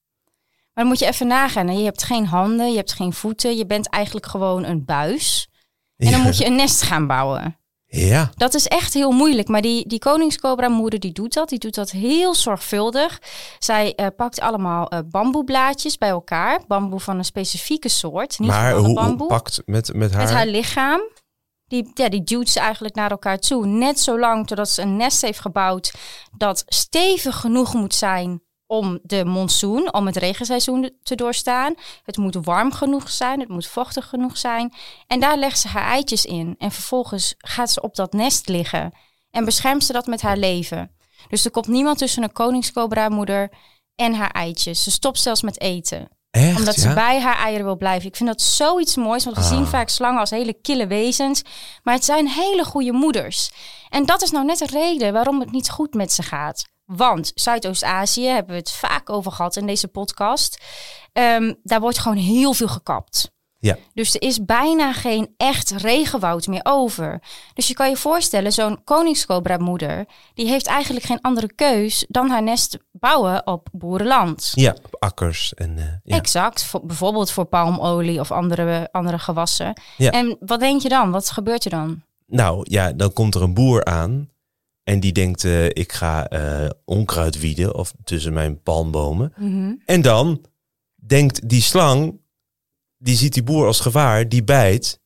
Maar 0.74 0.84
dan 0.84 0.88
moet 0.94 1.00
je 1.00 1.06
even 1.08 1.28
nagaan. 1.28 1.68
hè. 1.68 1.74
Je 1.74 1.84
hebt 1.84 2.04
geen 2.04 2.26
handen, 2.26 2.70
je 2.72 2.78
hebt 2.78 2.94
geen 2.94 3.14
voeten. 3.14 3.58
Je 3.58 3.66
bent 3.66 3.90
eigenlijk 3.90 4.26
gewoon 4.26 4.64
een 4.64 4.86
buis. 4.86 5.48
En 5.98 6.12
dan 6.12 6.20
Ja. 6.20 6.26
moet 6.26 6.38
je 6.38 6.46
een 6.46 6.56
nest 6.56 6.82
gaan 6.82 7.08
bouwen. 7.08 7.58
Ja, 7.86 8.30
Dat 8.36 8.54
is 8.54 8.68
echt 8.68 8.94
heel 8.94 9.12
moeilijk. 9.12 9.48
Maar 9.48 9.62
die, 9.62 9.88
die 9.88 10.00
koningscobra 10.00 10.68
moeder 10.70 11.00
die 11.00 11.12
doet 11.12 11.34
dat. 11.34 11.50
Die 11.50 11.60
doet 11.60 11.76
dat 11.76 11.92
heel 11.92 12.36
zorgvuldig. 12.36 13.22
Zij 13.60 13.96
eh, 13.96 14.08
pakt 14.16 14.40
allemaal 14.40 14.88
eh, 14.90 15.00
bamboeblaadjes 15.10 15.98
bij 15.98 16.10
elkaar. 16.10 16.62
Bamboe 16.68 17.00
van 17.00 17.18
een 17.18 17.26
specifieke 17.26 17.90
soort. 17.90 18.40
Niet 18.40 18.50
maar 18.50 18.74
hoe, 18.74 18.86
hoe 18.86 18.94
bamboe. 18.96 19.28
pakt 19.28 19.62
met, 19.66 19.94
met 19.94 20.12
haar... 20.14 20.24
Met 20.24 20.32
haar 20.34 20.48
lichaam. 20.48 21.02
Die, 21.68 21.92
ja, 21.94 22.10
die 22.10 22.24
duwt 22.24 22.50
ze 22.50 22.60
eigenlijk 22.60 22.96
naar 22.96 23.12
elkaar 23.12 23.40
toe. 23.40 23.66
Net 23.66 24.00
zo 24.00 24.20
lang 24.20 24.48
totdat 24.48 24.70
ze 24.70 24.82
een 24.82 24.98
nest 24.98 25.22
heeft 25.22 25.40
gebouwd. 25.40 25.94
Dat 26.38 26.64
stevig 26.68 27.36
genoeg 27.40 27.74
moet 27.74 27.94
zijn 27.96 28.43
om 28.74 29.00
de 29.04 29.26
monsoon, 29.26 29.94
om 29.94 30.06
het 30.06 30.16
regenseizoen 30.18 30.92
te 31.04 31.16
doorstaan. 31.16 31.74
Het 32.04 32.18
moet 32.18 32.36
warm 32.42 32.72
genoeg 32.72 33.10
zijn, 33.10 33.40
het 33.40 33.50
moet 33.50 33.68
vochtig 33.68 34.06
genoeg 34.10 34.38
zijn. 34.38 34.74
En 35.08 35.20
daar 35.20 35.38
legt 35.38 35.60
ze 35.60 35.68
haar 35.68 35.86
eitjes 35.86 36.26
in. 36.26 36.56
En 36.58 36.72
vervolgens 36.72 37.34
gaat 37.38 37.72
ze 37.72 37.82
op 37.82 37.96
dat 37.96 38.14
nest 38.14 38.48
liggen. 38.48 38.92
En 39.32 39.46
beschermt 39.46 39.84
ze 39.84 39.94
dat 39.94 40.06
met 40.06 40.22
haar 40.22 40.38
leven. 40.38 40.92
Dus 41.30 41.46
er 41.46 41.52
komt 41.52 41.68
niemand 41.68 41.98
tussen 41.98 42.24
een 42.24 42.32
koningscobra 42.32 43.10
moeder 43.10 43.50
en 43.96 44.14
haar 44.14 44.32
eitjes. 44.32 44.84
Ze 44.84 44.92
stopt 44.92 45.20
zelfs 45.20 45.42
met 45.42 45.62
eten 45.62 46.08
Echt, 46.32 46.58
omdat 46.58 46.76
ja? 46.76 46.82
ze 46.82 46.94
bij 46.94 47.20
haar 47.22 47.38
eieren 47.38 47.66
wil 47.66 47.78
blijven. 47.78 48.08
Ik 48.08 48.16
vind 48.16 48.30
dat 48.30 48.42
zoiets 48.42 48.96
moois, 48.96 49.24
want 49.24 49.36
we 49.38 49.44
Ah. 49.44 49.50
zien 49.50 49.66
vaak 49.66 49.90
slangen 49.90 50.20
als 50.20 50.30
hele 50.30 50.54
kille 50.54 50.88
wezens. 50.88 51.42
Maar 51.84 51.94
het 51.94 52.06
zijn 52.06 52.28
hele 52.28 52.64
goede 52.66 52.92
moeders. 52.92 53.52
En 53.90 54.06
dat 54.06 54.22
is 54.22 54.32
nou 54.32 54.46
net 54.46 54.58
de 54.58 54.66
reden 54.66 55.14
waarom 55.14 55.40
het 55.40 55.52
niet 55.52 55.70
goed 55.70 55.94
met 55.94 56.12
ze 56.12 56.24
gaat. 56.24 56.72
Want 56.86 57.32
Zuidoost-Azië, 57.36 58.26
hebben 58.26 58.52
we 58.54 58.60
het 58.60 58.72
vaak 58.72 59.10
over 59.10 59.32
gehad 59.32 59.56
in 59.56 59.66
deze 59.68 59.88
podcast. 59.88 60.62
ehm, 61.14 61.54
daar 61.64 61.80
wordt 61.80 62.00
gewoon 62.00 62.18
heel 62.18 62.54
veel 62.54 62.68
gekapt. 62.68 63.32
Ja. 63.60 63.78
Dus 63.94 64.14
er 64.16 64.22
is 64.22 64.46
bijna 64.46 64.94
geen 64.94 65.34
echt 65.38 65.70
regenwoud 65.72 66.48
meer 66.48 66.62
over. 66.64 67.22
Dus 67.54 67.68
je 67.68 67.74
kan 67.74 67.90
je 67.90 67.98
voorstellen, 67.98 68.52
zo'n 68.52 68.84
koningscobra-moeder... 68.84 70.06
die 70.34 70.48
heeft 70.48 70.66
eigenlijk 70.68 71.06
geen 71.06 71.22
andere 71.22 71.54
keus 71.54 72.06
dan 72.08 72.30
haar 72.30 72.44
nest 72.44 72.78
bouwen 72.92 73.48
op 73.48 73.68
boerenland. 73.72 74.52
Ja, 74.54 74.76
op 74.84 74.96
akkers 75.00 75.54
en... 75.54 75.78
eh, 75.78 75.86
ja. 76.04 76.18
Exact, 76.18 76.64
voor, 76.64 76.86
bijvoorbeeld 76.86 77.32
voor 77.32 77.46
palmolie 77.46 78.20
of 78.20 78.32
andere, 78.32 78.90
andere 78.92 79.20
gewassen. 79.20 79.82
Ja. 79.98 80.12
En 80.12 80.38
wat 80.40 80.60
denk 80.60 80.82
je 80.82 80.90
dan? 80.90 81.12
Wat 81.12 81.32
gebeurt 81.32 81.66
er 81.66 81.72
dan? 81.72 82.02
Nou 82.28 82.66
ja, 82.70 82.92
dan 82.92 83.14
komt 83.14 83.36
er 83.36 83.42
een 83.42 83.54
boer 83.54 83.86
aan 83.86 84.30
en 84.84 85.00
die 85.00 85.12
denkt, 85.12 85.44
eh, 85.44 85.66
ik 85.66 85.92
ga 85.92 86.28
eh, 86.28 86.70
onkruid 86.86 87.40
wieden 87.40 87.76
of 87.76 87.94
tussen 88.04 88.34
mijn 88.34 88.62
palmbomen. 88.62 89.34
En 89.86 90.02
dan 90.02 90.46
denkt 90.96 91.50
die 91.50 91.62
slang, 91.62 92.22
die 92.98 93.16
ziet 93.16 93.34
die 93.34 93.44
boer 93.44 93.66
als 93.66 93.80
gevaar, 93.80 94.30
die 94.30 94.44
bijt. 94.44 95.02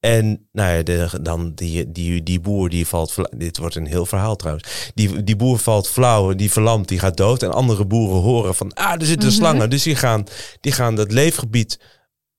En 0.00 0.48
nou 0.52 0.76
ja, 0.76 0.82
de, 0.82 1.18
dan 1.22 1.54
die, 1.54 1.92
die, 1.92 2.22
die 2.22 2.40
boer 2.40 2.68
die 2.68 2.86
valt 2.86 3.12
flauw. 3.12 3.28
Dit 3.36 3.58
wordt 3.58 3.74
een 3.74 3.86
heel 3.86 4.06
verhaal 4.06 4.36
trouwens. 4.36 4.90
Die, 4.94 5.22
die 5.24 5.36
boer 5.36 5.58
valt 5.58 5.88
flauw, 5.88 6.34
die 6.34 6.50
verlamt, 6.50 6.88
die 6.88 6.98
gaat 6.98 7.16
dood. 7.16 7.42
En 7.42 7.52
andere 7.52 7.84
boeren 7.86 8.20
horen 8.20 8.54
van, 8.54 8.74
ah, 8.74 8.92
er 8.92 9.06
zitten 9.06 9.28
Mhm. 9.28 9.36
slangen. 9.38 9.70
Dus 9.70 9.82
die 9.82 9.96
gaan, 9.96 10.24
die 10.60 10.72
gaan 10.72 10.94
dat 10.96 11.12
leefgebied 11.12 11.80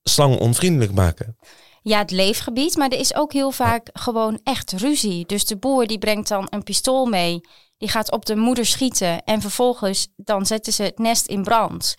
slangen 0.02 0.38
onvriendelijk 0.38 0.92
maken. 0.92 1.36
Ja, 1.82 1.98
het 1.98 2.10
leefgebied, 2.10 2.76
maar 2.76 2.88
er 2.88 2.98
is 2.98 3.14
ook 3.14 3.32
heel 3.32 3.50
vaak 3.50 3.88
gewoon 3.92 4.40
echt 4.42 4.72
ruzie. 4.72 5.26
Dus 5.26 5.44
de 5.44 5.56
boer 5.56 5.86
die 5.86 5.98
brengt 5.98 6.28
dan 6.28 6.46
een 6.50 6.62
pistool 6.62 7.06
mee, 7.06 7.40
die 7.78 7.88
gaat 7.88 8.12
op 8.12 8.26
de 8.26 8.36
moeder 8.36 8.66
schieten 8.66 9.24
en 9.24 9.40
vervolgens 9.40 10.08
dan 10.16 10.46
zetten 10.46 10.72
ze 10.72 10.82
het 10.82 10.98
nest 10.98 11.26
in 11.26 11.42
brand. 11.42 11.94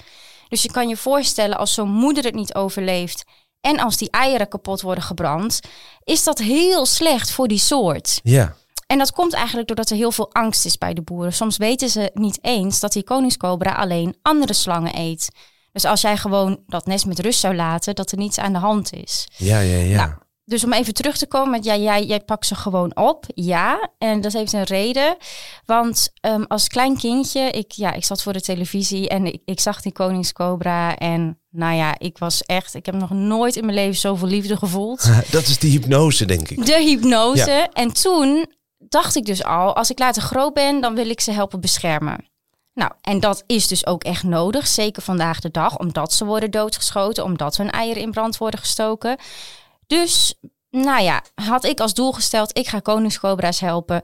Dus 0.48 0.62
je 0.62 0.72
kan 0.72 0.88
je 0.88 0.98
voorstellen 0.98 1.58
als 1.58 1.74
zo'n 1.74 1.90
moeder 1.90 2.24
het 2.24 2.36
niet 2.36 2.56
overleeft 2.56 3.24
en 3.62 3.80
als 3.80 3.98
die 3.98 4.12
eieren 4.12 4.48
kapot 4.48 4.82
worden 4.82 5.04
gebrand, 5.04 5.60
is 6.04 6.24
dat 6.24 6.40
heel 6.40 6.86
slecht 6.86 7.32
voor 7.32 7.48
die 7.48 7.58
soort. 7.60 8.20
Ja, 8.24 8.56
En 8.88 8.98
dat 8.98 9.12
komt 9.12 9.34
eigenlijk 9.34 9.68
doordat 9.68 9.90
er 9.90 9.96
heel 9.96 10.12
veel 10.12 10.34
angst 10.34 10.66
is 10.66 10.78
bij 10.78 10.94
de 10.94 11.02
boeren. 11.02 11.34
Soms 11.34 11.58
weten 11.58 11.90
ze 11.90 12.12
niet 12.13 12.40
eens 12.42 12.80
dat 12.80 12.94
die 12.94 13.04
koningscobra 13.04 13.72
alleen 13.72 14.18
andere 14.22 14.54
slangen 14.54 15.00
eet. 15.00 15.30
Dus 15.74 15.86
als 15.86 16.01
jij 16.01 16.18
gewoon 16.18 16.60
dat 16.68 16.86
nest 16.86 17.06
met 17.06 17.20
rust 17.20 17.39
zou 17.39 17.56
laten, 17.56 17.96
dat 17.96 18.12
er 18.12 18.18
niets 18.18 18.39
aan 18.39 18.53
de 18.53 18.60
hand 18.60 18.94
is. 18.94 19.27
ja, 19.38 19.60
ja, 19.60 19.77
ja. 19.77 19.96
Nou, 19.96 20.13
dus 20.46 20.63
om 20.63 20.74
even 20.74 20.94
terug 20.94 21.18
te 21.18 21.27
komen 21.27 21.51
met 21.51 21.63
ja, 21.63 21.75
jij, 21.75 22.06
jij 22.06 22.20
pakt 22.20 22.46
ze 22.46 22.56
gewoon 22.56 22.96
op. 22.96 23.25
Ja, 23.36 23.89
en 23.98 24.22
dat 24.22 24.34
heeft 24.34 24.53
een 24.53 24.63
reden. 24.63 25.18
Want 25.65 26.12
ehm, 26.22 26.44
als 26.44 26.68
klein 26.68 26.98
kindje, 26.98 27.50
ik, 27.50 27.72
ja, 27.72 27.94
ik 27.94 28.03
zat 28.03 28.24
voor 28.24 28.34
de 28.34 28.42
televisie 28.42 29.10
en 29.10 29.25
ik, 29.25 29.42
ik 29.46 29.60
zag 29.60 29.82
die 29.82 29.92
koningscobra. 29.92 30.96
En 30.98 31.39
nou 31.50 31.75
ja, 31.75 32.00
ik 32.00 32.18
was 32.18 32.42
echt, 32.42 32.74
ik 32.74 32.86
heb 32.86 32.96
nog 32.96 33.10
nooit 33.10 33.56
in 33.56 33.65
mijn 33.65 33.77
leven 33.77 33.96
zoveel 33.96 34.27
liefde 34.27 34.58
gevoeld. 34.58 35.10
dat 35.32 35.48
is 35.48 35.60
die 35.60 35.72
hypnose, 35.72 36.25
denk 36.25 36.50
ik. 36.50 36.65
De 36.65 36.82
hypnose. 36.82 37.70
En 37.74 37.94
toen 37.94 38.46
dacht 38.77 39.15
ik 39.15 39.25
dus 39.25 39.44
al, 39.44 39.75
als 39.75 39.89
ik 39.89 40.00
later 40.00 40.22
groot 40.22 40.53
ben, 40.53 40.82
dan 40.82 40.96
wil 40.96 41.10
ik 41.10 41.22
ze 41.22 41.32
helpen 41.32 41.62
beschermen. 41.62 42.32
Nou, 42.74 42.92
en 43.01 43.20
dat 43.20 43.44
is 43.48 43.68
dus 43.68 43.86
ook 43.86 44.03
echt 44.03 44.24
nodig, 44.24 44.68
zeker 44.68 45.01
vandaag 45.01 45.39
de 45.39 45.51
dag, 45.51 45.77
omdat 45.77 46.13
ze 46.13 46.25
worden 46.25 46.51
doodgeschoten, 46.51 47.24
omdat 47.24 47.58
hun 47.58 47.70
eieren 47.72 48.01
in 48.01 48.12
brand 48.12 48.38
worden 48.38 48.60
gestoken. 48.60 49.18
Dus, 49.88 50.34
nou 50.70 51.03
ja, 51.03 51.22
had 51.36 51.63
ik 51.65 51.80
als 51.80 51.94
doel 51.94 52.12
gesteld, 52.12 52.58
ik 52.58 52.68
ga 52.68 52.80
koningscobra's 52.80 53.60
helpen. 53.60 54.01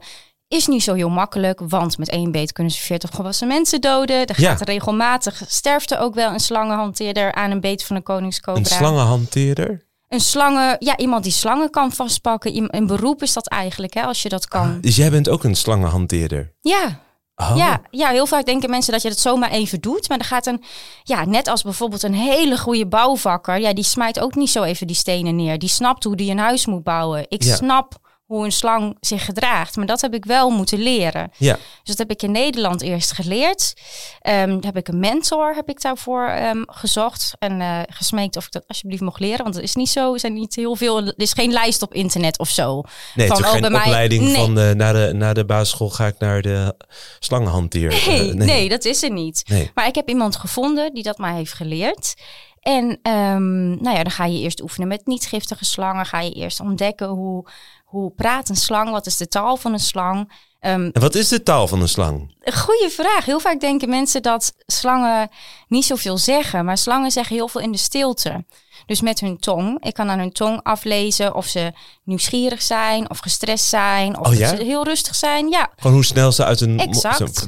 Is 0.48 0.66
niet 0.66 0.82
zo 0.82 0.94
heel 0.94 1.08
makkelijk, 1.08 1.60
want 1.68 1.98
met 1.98 2.08
één 2.08 2.32
beet 2.32 2.52
kunnen 2.52 2.72
ze 2.72 2.80
40 2.80 3.10
volwassen 3.10 3.48
mensen 3.48 3.80
doden. 3.80 4.26
Er 4.26 4.40
Ja. 4.40 4.50
gaat 4.50 4.68
regelmatig, 4.68 5.42
sterfte 5.46 5.98
ook 5.98 6.14
wel 6.14 6.32
een 6.32 6.40
slangenhanteerder 6.40 7.34
aan 7.34 7.50
een 7.50 7.60
beet 7.60 7.84
van 7.84 7.96
een 7.96 8.02
koningscobra. 8.02 8.60
Een 8.60 8.66
slangenhanteerder. 8.66 9.88
Een 10.08 10.20
slangen, 10.20 10.76
ja, 10.78 10.96
iemand 10.96 11.22
die 11.22 11.32
slangen 11.32 11.70
kan 11.70 11.92
vastpakken. 11.92 12.76
Een 12.76 12.86
beroep 12.86 13.22
is 13.22 13.32
dat 13.32 13.48
eigenlijk, 13.48 13.94
hè, 13.94 14.02
als 14.02 14.22
je 14.22 14.28
dat 14.28 14.48
kan. 14.48 14.80
Dus 14.80 14.96
jij 14.96 15.10
bent 15.10 15.28
ook 15.28 15.44
een 15.44 15.56
slangenhanteerder. 15.56 16.52
Ja, 16.60 17.00
Oh. 17.40 17.52
ja, 17.56 17.80
ja, 17.90 18.08
heel 18.08 18.26
vaak 18.26 18.44
denken 18.44 18.70
mensen 18.70 18.92
dat 18.92 19.02
je 19.02 19.08
dat 19.08 19.18
zomaar 19.18 19.50
even 19.50 19.80
doet. 19.80 20.08
Maar 20.08 20.18
er 20.18 20.24
gaat 20.24 20.46
een, 20.46 20.62
ja, 21.02 21.24
net 21.24 21.48
als 21.48 21.62
bijvoorbeeld 21.62 22.02
een 22.02 22.14
hele 22.14 22.58
goede 22.58 22.86
bouwvakker. 22.86 23.58
Ja, 23.60 23.72
die 23.72 23.84
smijt 23.84 24.20
ook 24.20 24.34
niet 24.34 24.50
zo 24.50 24.62
even 24.62 24.86
die 24.86 24.96
stenen 24.96 25.36
neer. 25.36 25.58
Die 25.58 25.68
snapt 25.68 26.04
hoe 26.04 26.16
die 26.16 26.30
een 26.30 26.38
huis 26.38 26.66
moet 26.66 26.82
bouwen. 26.82 27.24
Ik 27.28 27.42
Ja. 27.42 27.54
snap 27.54 27.98
hoe 28.30 28.44
een 28.44 28.52
slang 28.52 28.96
zich 29.00 29.24
gedraagt. 29.24 29.76
Maar 29.76 29.86
dat 29.86 30.00
heb 30.00 30.14
ik 30.14 30.24
wel 30.24 30.50
moeten 30.50 30.78
leren. 30.78 31.30
Ja, 31.36 31.54
Dus 31.54 31.96
dat 31.96 31.98
heb 31.98 32.10
ik 32.10 32.22
in 32.22 32.30
Nederland 32.30 32.82
eerst 32.82 33.12
geleerd. 33.12 33.74
Daar 34.20 34.48
heb 34.60 34.76
ik 34.76 34.88
een 34.88 34.98
mentor 34.98 35.54
heb 35.54 35.68
ik 35.68 35.80
daarvoor 35.80 36.26
ehm, 36.28 36.62
gezocht 36.66 37.32
en 37.38 37.60
eh, 37.60 37.78
gesmeekt 37.86 38.36
of 38.36 38.44
ik 38.46 38.52
dat 38.52 38.64
alsjeblieft 38.68 39.02
mocht 39.02 39.20
leren. 39.20 39.42
Want 39.42 39.54
het 39.54 39.64
is 39.64 39.74
niet 39.74 39.88
zo, 39.88 40.12
er 40.12 40.20
zijn 40.20 40.32
niet 40.32 40.54
heel 40.56 40.76
veel, 40.76 40.98
er 41.06 41.12
is 41.16 41.32
geen 41.32 41.52
lijst 41.52 41.82
op 41.82 41.94
internet 41.94 42.38
of 42.38 42.48
zo. 42.48 42.82
nee, 43.14 43.26
Van, 43.26 43.44
oh, 43.44 43.50
geen 43.50 43.60
bij 43.60 43.70
mij- 43.70 43.80
opleiding 43.80 44.22
Nee. 44.22 44.34
van 44.34 44.58
eh, 44.58 44.70
na, 44.70 44.92
de, 44.92 45.10
na 45.14 45.32
de 45.32 45.44
basisschool 45.44 45.90
ga 45.90 46.06
ik 46.06 46.18
naar 46.18 46.42
de 46.42 46.74
slangenhanteer. 47.18 47.92
Eh, 47.92 48.06
Nee, 48.06 48.32
nee. 48.34 48.68
dat 48.68 48.84
is 48.84 49.02
er 49.02 49.10
niet. 49.12 49.42
Nee. 49.48 49.70
Maar 49.74 49.86
ik 49.86 49.94
heb 49.94 50.08
iemand 50.08 50.36
gevonden 50.36 50.94
die 50.94 51.02
dat 51.02 51.18
mij 51.18 51.34
heeft 51.34 51.52
geleerd. 51.52 52.14
En 52.60 52.98
ehm, 53.02 53.68
nou 53.68 53.96
ja, 53.96 54.02
dan 54.02 54.10
ga 54.12 54.24
je 54.24 54.38
eerst 54.40 54.62
oefenen 54.62 54.88
met 54.88 55.06
niet 55.06 55.26
giftige 55.26 55.64
slangen. 55.64 56.06
Ga 56.06 56.20
je 56.20 56.30
eerst 56.32 56.60
ontdekken 56.60 57.08
hoe, 57.08 57.46
hoe 57.90 58.10
praat 58.10 58.48
een 58.48 58.56
slang, 58.56 58.90
wat 58.90 59.06
is 59.06 59.16
de 59.16 59.28
taal 59.28 59.56
van 59.56 59.72
een 59.72 59.80
slang. 59.80 60.32
Ehm, 60.60 60.90
En 60.92 61.00
wat 61.00 61.14
is 61.14 61.28
de 61.28 61.42
taal 61.42 61.68
van 61.68 61.80
een 61.80 61.88
slang? 61.88 62.34
Een 62.40 62.56
goede 62.58 62.90
vraag. 62.90 63.24
Heel 63.24 63.40
vaak 63.40 63.60
denken 63.60 63.88
mensen 63.88 64.22
dat 64.22 64.52
slangen 64.66 65.28
niet 65.68 65.84
zoveel 65.84 66.18
zeggen, 66.18 66.64
maar 66.64 66.78
slangen 66.78 67.10
zeggen 67.10 67.36
heel 67.36 67.48
veel 67.48 67.60
in 67.60 67.72
de 67.72 67.78
stilte. 67.78 68.44
Dus 68.86 69.00
met 69.00 69.20
hun 69.20 69.38
tong. 69.38 69.84
Ik 69.84 69.94
kan 69.94 70.10
aan 70.10 70.18
hun 70.18 70.32
tong 70.32 70.60
aflezen 70.62 71.34
of 71.34 71.46
ze 71.46 71.72
nieuwsgierig 72.04 72.62
zijn 72.62 73.10
of 73.10 73.18
gestrest 73.18 73.64
zijn 73.64 74.18
of 74.18 74.26
Oh 74.26 74.34
ja? 74.34 74.56
ze 74.56 74.62
heel 74.62 74.84
rustig 74.84 75.14
zijn. 75.14 75.48
Ja, 75.48 75.70
Gewoon 75.76 75.92
hoe 75.92 76.04
snel 76.04 76.32
ze 76.32 76.44
uit 76.44 76.60
een... 76.60 76.78
Exact. 76.78 77.44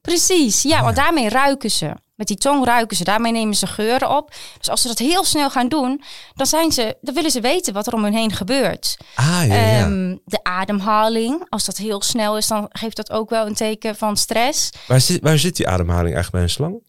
precies. 0.00 0.62
Ja, 0.62 0.82
want 0.82 0.96
daarmee 0.96 1.28
ruiken 1.28 1.70
ze. 1.70 1.92
Met 2.18 2.26
die 2.26 2.36
tong 2.36 2.64
ruiken 2.64 2.96
ze. 2.96 3.04
Daarmee 3.04 3.32
nemen 3.32 3.54
ze 3.54 3.66
geuren 3.66 4.16
op. 4.16 4.32
Dus 4.58 4.68
als 4.70 4.82
ze 4.82 4.88
dat 4.88 4.98
heel 4.98 5.24
snel 5.24 5.50
gaan 5.50 5.68
doen, 5.68 6.02
dan, 6.34 6.46
zijn 6.46 6.72
ze, 6.72 6.96
dan 7.00 7.14
willen 7.14 7.30
ze 7.30 7.40
weten 7.40 7.72
wat 7.72 7.86
er 7.86 7.92
om 7.92 8.02
hun 8.04 8.12
heen 8.14 8.32
gebeurt. 8.32 8.96
Ah, 9.14 9.26
ja, 9.46 9.54
ja. 9.54 9.84
Ehm, 9.84 10.16
de 10.24 10.40
ademhaling, 10.42 11.46
als 11.48 11.64
dat 11.64 11.76
heel 11.76 12.02
snel 12.02 12.36
is, 12.36 12.46
dan 12.46 12.66
geeft 12.68 12.96
dat 12.96 13.10
ook 13.10 13.30
wel 13.30 13.46
een 13.46 13.54
teken 13.54 13.96
van 13.96 14.16
stress. 14.16 14.70
waar, 14.86 15.00
zit, 15.00 15.22
waar 15.22 15.38
zit 15.38 15.56
die 15.56 15.68
ademhaling 15.68 16.14
eigenlijk 16.14 16.32
bij 16.32 16.42
een 16.42 16.50
slang? 16.50 16.82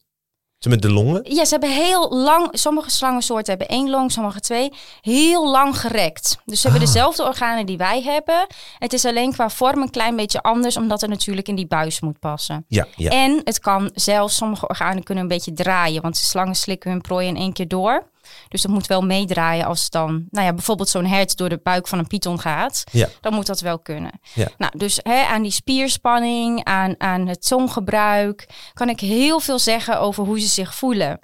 Ze 0.60 0.70
met 0.70 0.82
de 0.82 0.92
longen? 0.92 1.22
Ja, 1.24 1.46
ze 1.46 1.50
hebben 1.52 1.72
heel 1.74 2.10
lang, 2.10 2.48
sommige 2.52 2.90
slangensoorten 2.90 3.58
hebben 3.58 3.68
één 3.78 3.90
long, 3.90 4.12
sommige 4.12 4.40
twee, 4.40 4.72
heel 5.02 5.50
lang 5.52 5.80
gerekt. 5.80 6.38
Dus 6.46 6.62
ze 6.62 6.68
hebben 6.70 6.88
Ah. 6.88 6.94
dezelfde 6.94 7.24
organen 7.24 7.66
die 7.66 7.78
wij 7.78 8.02
hebben. 8.02 8.48
Het 8.80 8.94
is 8.94 9.06
alleen 9.06 9.32
qua 9.34 9.50
vorm 9.50 9.82
een 9.82 9.90
klein 9.90 10.16
beetje 10.16 10.42
anders, 10.42 10.78
omdat 10.78 11.02
het 11.02 11.10
natuurlijk 11.10 11.48
in 11.48 11.56
die 11.56 11.68
buis 11.68 12.00
moet 12.00 12.20
passen. 12.20 12.66
Ja, 12.68 12.88
ja. 12.96 13.10
En 13.12 13.42
het 13.44 13.60
kan 13.60 13.92
zelfs, 13.94 14.36
sommige 14.36 14.68
organen 14.68 15.04
kunnen 15.04 15.24
een 15.24 15.30
beetje 15.30 15.54
draaien, 15.54 16.02
want 16.02 16.16
de 16.16 16.26
slangen 16.26 16.56
slikken 16.56 16.92
hun 16.92 17.02
prooi 17.02 17.28
in 17.28 17.36
één 17.38 17.54
keer 17.54 17.68
door. 17.68 18.08
Dus 18.48 18.62
dat 18.62 18.72
moet 18.72 18.88
wel 18.88 19.02
meedraaien 19.02 19.66
als 19.66 19.90
dan, 19.90 20.26
nou 20.30 20.46
ja, 20.46 20.54
bijvoorbeeld 20.54 20.90
zo'n 20.90 21.06
hert 21.06 21.38
door 21.38 21.50
de 21.50 21.60
buik 21.64 21.88
van 21.88 22.00
een 22.00 22.08
python 22.08 22.40
gaat. 22.40 22.84
Ja. 22.92 23.10
Dan 23.22 23.34
moet 23.34 23.46
dat 23.46 23.60
wel 23.60 23.80
kunnen. 23.80 24.20
Ja. 24.34 24.48
Nou, 24.58 24.78
dus 24.78 25.00
hè, 25.04 25.26
aan 25.26 25.42
die 25.42 25.52
spierspanning, 25.52 26.64
aan, 26.64 26.96
aan 26.98 27.28
het 27.28 27.48
tonggebruik, 27.48 28.50
kan 28.74 28.90
ik 28.90 29.00
heel 29.00 29.40
veel 29.40 29.60
zeggen 29.60 30.00
over 30.00 30.24
hoe 30.24 30.40
ze 30.40 30.48
zich 30.48 30.76
voelen. 30.76 31.20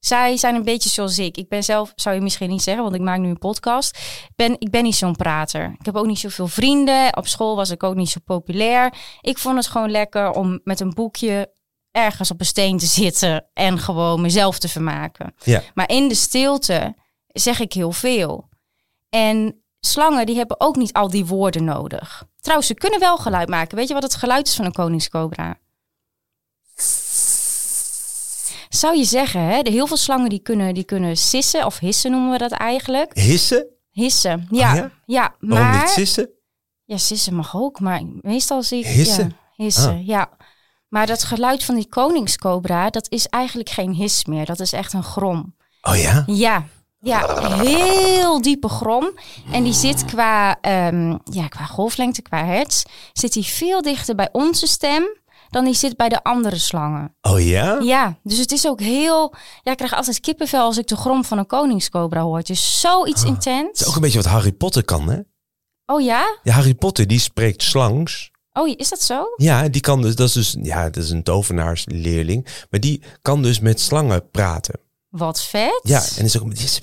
Zij 0.00 0.36
zijn 0.36 0.54
een 0.54 0.64
beetje 0.64 0.88
zoals 0.88 1.18
ik. 1.18 1.36
Ik 1.36 1.48
ben 1.48 1.64
zelf, 1.64 1.92
zou 1.94 2.14
je 2.14 2.20
misschien 2.20 2.48
niet 2.48 2.62
zeggen, 2.62 2.82
want 2.82 2.94
ik 2.94 3.00
maak 3.00 3.18
nu 3.18 3.28
een 3.28 3.38
podcast. 3.38 3.98
Ben, 4.36 4.56
ik 4.58 4.70
ben 4.70 4.82
niet 4.82 4.96
zo'n 4.96 5.16
prater. 5.16 5.74
Ik 5.78 5.86
heb 5.86 5.96
ook 5.96 6.06
niet 6.06 6.18
zoveel 6.18 6.48
vrienden. 6.48 7.16
Op 7.16 7.26
school 7.26 7.56
was 7.56 7.70
ik 7.70 7.82
ook 7.82 7.94
niet 7.94 8.10
zo 8.10 8.18
populair. 8.24 8.94
Ik 9.20 9.38
vond 9.38 9.56
het 9.56 9.66
gewoon 9.66 9.90
lekker 9.90 10.30
om 10.30 10.60
met 10.64 10.80
een 10.80 10.94
boekje 10.94 11.50
ergens 11.90 12.30
op 12.30 12.40
een 12.40 12.46
steen 12.46 12.78
te 12.78 12.86
zitten 12.86 13.46
en 13.54 13.78
gewoon 13.78 14.20
mezelf 14.20 14.58
te 14.58 14.68
vermaken. 14.68 15.34
Ja. 15.44 15.62
Maar 15.74 15.88
in 15.90 16.08
de 16.08 16.14
stilte 16.14 16.94
zeg 17.26 17.60
ik 17.60 17.72
heel 17.72 17.92
veel. 17.92 18.48
En 19.08 19.62
slangen 19.80 20.26
die 20.26 20.36
hebben 20.36 20.60
ook 20.60 20.76
niet 20.76 20.92
al 20.92 21.10
die 21.10 21.26
woorden 21.26 21.64
nodig. 21.64 22.24
Trouwens, 22.40 22.68
ze 22.68 22.74
kunnen 22.74 23.00
wel 23.00 23.16
geluid 23.16 23.48
maken. 23.48 23.76
Weet 23.76 23.88
je 23.88 23.94
wat 23.94 24.02
het 24.02 24.14
geluid 24.14 24.46
is 24.46 24.54
van 24.54 24.64
een 24.64 24.72
koningscobra? 24.72 25.58
Zou 28.68 28.96
je 28.96 29.04
zeggen, 29.04 29.40
hè? 29.40 29.62
De 29.62 29.70
heel 29.70 29.86
veel 29.86 29.96
slangen 29.96 30.28
die 30.28 30.38
kunnen, 30.42 30.74
die 30.74 30.84
kunnen 30.84 31.16
sissen 31.16 31.66
of 31.66 31.78
hissen 31.78 32.10
noemen 32.10 32.30
we 32.30 32.38
dat 32.38 32.52
eigenlijk. 32.52 33.14
Hissen? 33.18 33.66
Hissen, 33.90 34.46
ja. 34.50 34.70
Oh 34.70 34.76
ja? 34.76 34.90
ja? 35.06 35.34
Waarom 35.40 35.68
maar... 35.68 35.80
niet 35.80 35.88
sissen? 35.88 36.30
Ja, 36.84 36.96
sissen 36.96 37.34
mag 37.34 37.56
ook, 37.56 37.80
maar 37.80 38.02
meestal 38.20 38.62
zie 38.62 38.78
ik... 38.78 38.86
Hissen? 38.86 39.28
Ja, 39.28 39.64
hissen, 39.64 39.90
Ah. 39.94 40.06
ja. 40.06 40.30
Maar 40.90 41.06
dat 41.06 41.24
geluid 41.24 41.64
van 41.64 41.74
die 41.74 41.88
koningscobra, 41.88 42.90
dat 42.90 43.06
is 43.10 43.26
eigenlijk 43.26 43.68
geen 43.70 43.92
his 43.92 44.24
meer. 44.24 44.44
Dat 44.46 44.60
is 44.60 44.72
echt 44.72 44.92
een 44.92 45.02
grom. 45.02 45.54
Oh 45.82 45.96
ja? 45.96 46.24
Ja, 46.26 46.64
ja, 47.00 47.50
heel 47.62 48.42
diepe 48.42 48.68
grom. 48.68 49.10
En 49.52 49.62
die 49.62 49.72
zit 49.72 50.04
qua, 50.04 50.60
ehm, 50.60 51.16
ja, 51.24 51.48
qua 51.48 51.64
golflengte, 51.64 52.22
qua 52.22 52.44
hertz, 52.44 52.82
zit 53.12 53.32
die 53.32 53.44
veel 53.44 53.82
dichter 53.82 54.14
bij 54.14 54.28
onze 54.32 54.66
stem 54.66 55.18
dan 55.50 55.64
die 55.64 55.74
zit 55.74 55.96
bij 55.96 56.08
de 56.08 56.22
andere 56.22 56.58
slangen. 56.58 57.14
Oh 57.22 57.40
ja? 57.40 57.78
Ja, 57.80 58.18
dus 58.22 58.38
het 58.38 58.52
is 58.52 58.66
ook 58.66 58.80
heel... 58.80 59.34
Ja, 59.62 59.70
ik 59.70 59.76
krijg 59.76 59.94
altijd 59.94 60.20
kippenvel 60.20 60.64
als 60.64 60.78
ik 60.78 60.86
de 60.86 60.96
grom 60.96 61.24
van 61.24 61.38
een 61.38 61.46
koningscobra 61.46 62.20
hoor. 62.20 62.38
Het 62.38 62.50
is 62.50 62.80
zoiets 62.80 63.20
Het 63.20 63.28
intens. 63.30 63.80
is 63.80 63.86
ook 63.86 63.94
een 63.94 64.00
beetje 64.00 64.22
wat 64.22 64.30
Harry 64.32 64.52
Potter 64.52 64.84
kan, 64.84 65.08
hè? 65.08 65.18
Oh 65.86 66.00
ja? 66.00 66.38
Ja, 66.42 66.52
Harry 66.52 66.74
Potter, 66.74 67.06
die 67.06 67.20
spreekt 67.20 67.62
slangs. 67.62 68.30
Oh, 68.60 68.68
is 68.76 68.88
dat 68.88 69.02
zo? 69.02 69.24
Ja, 69.36 69.68
die 69.68 69.80
kan 69.80 70.02
dus, 70.02 70.14
dat 70.14 70.26
is 70.28 70.32
dus, 70.32 70.56
ja, 70.62 70.84
dat 70.90 71.02
is 71.04 71.10
een 71.10 71.22
tovenaarsleerling. 71.22 72.46
Maar 72.70 72.80
die 72.80 73.02
kan 73.22 73.42
dus 73.42 73.60
met 73.60 73.80
slangen 73.80 74.30
praten. 74.30 74.80
Wat 75.08 75.42
vet. 75.42 75.80
Ja, 75.82 76.02
en 76.18 76.24
is 76.24 76.36
ook 76.36 76.42
een 76.42 76.48
beetje... 76.48 76.80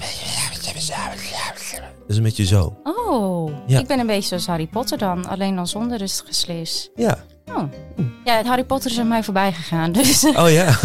Dat 1.97 2.15
is 2.15 2.17
een 2.17 2.23
beetje 2.23 2.45
zo. 2.45 2.77
Oh, 2.83 3.51
Ja. 3.67 3.79
ik 3.79 3.87
ben 3.87 3.99
een 3.99 4.07
beetje 4.07 4.27
zoals 4.27 4.45
Harry 4.45 4.67
Potter 4.67 4.97
dan. 4.97 5.27
Alleen 5.27 5.55
dan 5.55 5.67
zonder 5.67 5.97
rustige 5.97 6.33
slis. 6.33 6.89
Ja. 6.95 7.23
Oh. 7.45 7.63
Ja, 8.23 8.37
het 8.37 8.45
Harry 8.45 8.63
Potter 8.63 8.91
is 8.91 8.99
aan 8.99 9.07
mij 9.07 9.23
voorbij 9.23 9.53
gegaan. 9.53 9.91
Dus 9.91 10.23
Oh 10.43 10.51
ja. 10.51 10.75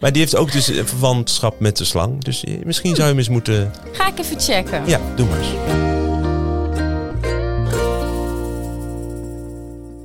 Maar 0.00 0.12
die 0.12 0.20
heeft 0.22 0.36
ook 0.36 0.52
dus 0.52 0.66
een 0.68 0.86
verwantschap 0.88 1.60
met 1.60 1.76
de 1.76 1.84
slang. 1.84 2.24
Dus 2.24 2.44
eh, 2.44 2.64
misschien 2.64 2.90
zou 2.94 3.02
je 3.02 3.08
hem 3.08 3.18
eens 3.18 3.28
moeten... 3.28 3.72
Ga 3.92 4.06
ik 4.08 4.18
even 4.18 4.40
checken. 4.40 4.82
Ja, 4.86 5.00
doe 5.16 5.26
maar 5.26 5.38
eens. 5.38 5.95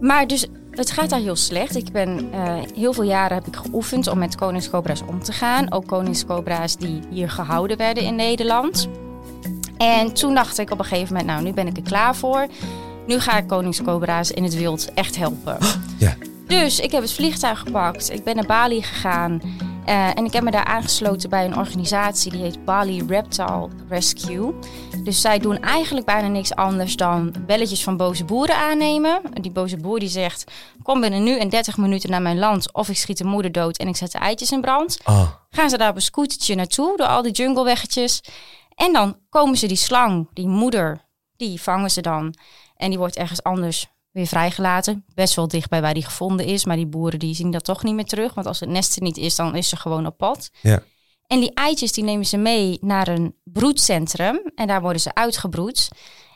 Maar 0.01 0.27
dus 0.27 0.47
het 0.71 0.91
gaat 0.91 1.09
daar 1.09 1.19
heel 1.19 1.35
slecht. 1.35 1.75
Ik 1.75 1.91
ben 1.91 2.31
eh, 2.31 2.55
heel 2.75 2.93
veel 2.93 3.03
jaren 3.03 3.37
heb 3.37 3.47
ik 3.47 3.55
geoefend 3.55 4.07
om 4.07 4.17
met 4.17 4.35
koningscobra's 4.35 5.01
om 5.05 5.23
te 5.23 5.31
gaan. 5.31 5.71
Ook 5.71 5.87
koningscobra's 5.87 6.77
die 6.77 6.99
hier 7.09 7.29
gehouden 7.29 7.77
werden 7.77 8.03
in 8.03 8.15
Nederland. 8.15 8.87
En 9.77 10.13
toen 10.13 10.33
dacht 10.33 10.57
ik 10.57 10.71
op 10.71 10.79
een 10.79 10.85
gegeven 10.85 11.07
moment, 11.07 11.31
nou 11.31 11.43
nu 11.43 11.53
ben 11.53 11.67
ik 11.67 11.77
er 11.77 11.83
klaar 11.83 12.15
voor. 12.15 12.47
Nu 13.07 13.19
ga 13.19 13.37
ik 13.37 13.47
koningscobra's 13.47 14.31
in 14.31 14.43
het 14.43 14.55
wild 14.55 14.93
echt 14.93 15.15
helpen. 15.15 15.57
Ja. 15.97 16.15
Dus 16.47 16.79
ik 16.79 16.91
heb 16.91 17.01
het 17.01 17.13
vliegtuig 17.13 17.59
gepakt. 17.59 18.11
Ik 18.11 18.23
ben 18.23 18.35
naar 18.35 18.45
Bali 18.45 18.81
gegaan. 18.81 19.41
Eh, 19.85 20.17
en 20.17 20.25
ik 20.25 20.33
heb 20.33 20.43
me 20.43 20.51
daar 20.51 20.65
aangesloten 20.65 21.29
bij 21.29 21.45
een 21.45 21.57
organisatie 21.57 22.31
die 22.31 22.41
heet 22.41 22.65
Bali 22.65 23.05
Reptile 23.07 23.69
Rescue. 23.89 24.53
Dus 25.03 25.21
zij 25.21 25.39
doen 25.39 25.59
eigenlijk 25.59 26.05
bijna 26.05 26.27
niks 26.27 26.55
anders 26.55 26.95
dan 26.95 27.33
belletjes 27.45 27.83
van 27.83 27.97
boze 27.97 28.25
boeren 28.25 28.55
aannemen. 28.55 29.21
Die 29.41 29.51
boze 29.51 29.77
boer 29.77 29.99
die 29.99 30.09
zegt, 30.09 30.51
kom 30.83 31.01
binnen 31.01 31.23
nu 31.23 31.37
en 31.39 31.49
30 31.49 31.77
minuten 31.77 32.09
naar 32.09 32.21
mijn 32.21 32.39
land 32.39 32.73
of 32.73 32.89
ik 32.89 32.97
schiet 32.97 33.17
de 33.17 33.23
moeder 33.23 33.51
dood 33.51 33.77
en 33.77 33.87
ik 33.87 33.95
zet 33.95 34.11
de 34.11 34.17
eitjes 34.17 34.51
in 34.51 34.61
brand. 34.61 34.99
Ah, 35.03 35.29
Gaan 35.49 35.69
ze 35.69 35.77
daar 35.77 35.89
op 35.89 35.95
een 35.95 36.01
scootertje 36.01 36.55
naartoe 36.55 36.97
door 36.97 37.07
al 37.07 37.21
die 37.21 37.31
jungleweggetjes. 37.31 38.21
En 38.75 38.93
dan 38.93 39.17
komen 39.29 39.57
ze 39.57 39.67
die 39.67 39.77
slang, 39.77 40.29
die 40.33 40.47
moeder, 40.47 41.05
die 41.37 41.61
vangen 41.61 41.91
ze 41.91 42.01
dan. 42.01 42.35
En 42.75 42.89
die 42.89 42.97
wordt 42.97 43.15
ergens 43.15 43.43
anders 43.43 43.87
weer 44.11 44.27
vrijgelaten. 44.27 45.05
Best 45.13 45.35
wel 45.35 45.47
dichtbij 45.47 45.81
waar 45.81 45.93
die 45.93 46.03
gevonden 46.05 46.45
is. 46.45 46.65
Maar 46.65 46.75
die 46.75 46.87
boeren 46.87 47.19
die 47.19 47.35
zien 47.35 47.51
dat 47.51 47.63
toch 47.63 47.83
niet 47.83 47.95
meer 47.95 48.05
terug. 48.05 48.33
Want 48.33 48.47
als 48.47 48.59
het 48.59 48.69
nest 48.69 48.95
er 48.95 49.01
niet 49.01 49.17
is, 49.17 49.35
dan 49.35 49.55
is 49.55 49.69
ze 49.69 49.75
gewoon 49.75 50.05
op 50.05 50.17
pad. 50.17 50.49
ja. 50.61 50.83
En 51.27 51.39
die 51.39 51.53
eitjes 51.53 51.91
die 51.91 52.03
nemen 52.03 52.25
ze 52.25 52.37
mee 52.37 52.77
naar 52.81 53.07
een 53.07 53.35
broedcentrum. 53.43 54.51
En 54.55 54.67
daar 54.67 54.81
worden 54.81 55.01
ze 55.01 55.13
uitgebroed. 55.13 55.89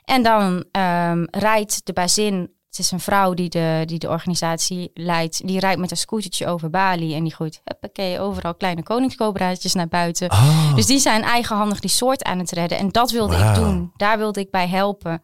En 0.03 0.24
dan 0.24 0.65
ehm, 0.72 1.25
rijdt 1.29 1.86
de 1.86 1.94
bazin... 1.94 2.53
Het 2.70 2.84
is 2.86 2.91
een 2.91 3.00
vrouw 3.00 3.34
die 3.34 3.50
de, 3.50 3.84
die 3.86 4.00
de 4.00 4.10
organisatie 4.10 4.91
leidt. 4.94 5.48
Die 5.48 5.60
rijdt 5.60 5.79
met 5.79 5.91
een 5.91 5.98
scootertje 5.98 6.48
over 6.48 6.70
Bali. 6.70 7.15
En 7.15 7.24
die 7.24 7.36
gooit 7.36 7.62
huppakee, 7.63 8.20
overal 8.20 8.55
kleine 8.55 8.84
koningscobraatjes 8.84 9.74
naar 9.74 9.88
buiten. 9.88 10.29
Ah, 10.29 10.75
Dus 10.75 10.86
die 10.86 11.00
zijn 11.00 11.24
eigenhandig 11.24 11.79
die 11.79 11.89
soort 11.89 12.24
aan 12.24 12.39
het 12.39 12.51
redden. 12.51 12.77
En 12.77 12.89
dat 12.89 13.12
wilde 13.12 13.36
ik 13.36 13.55
doen. 13.55 13.91
Daar 13.96 14.17
wilde 14.17 14.39
ik 14.39 14.51
bij 14.51 14.67
helpen. 14.67 15.22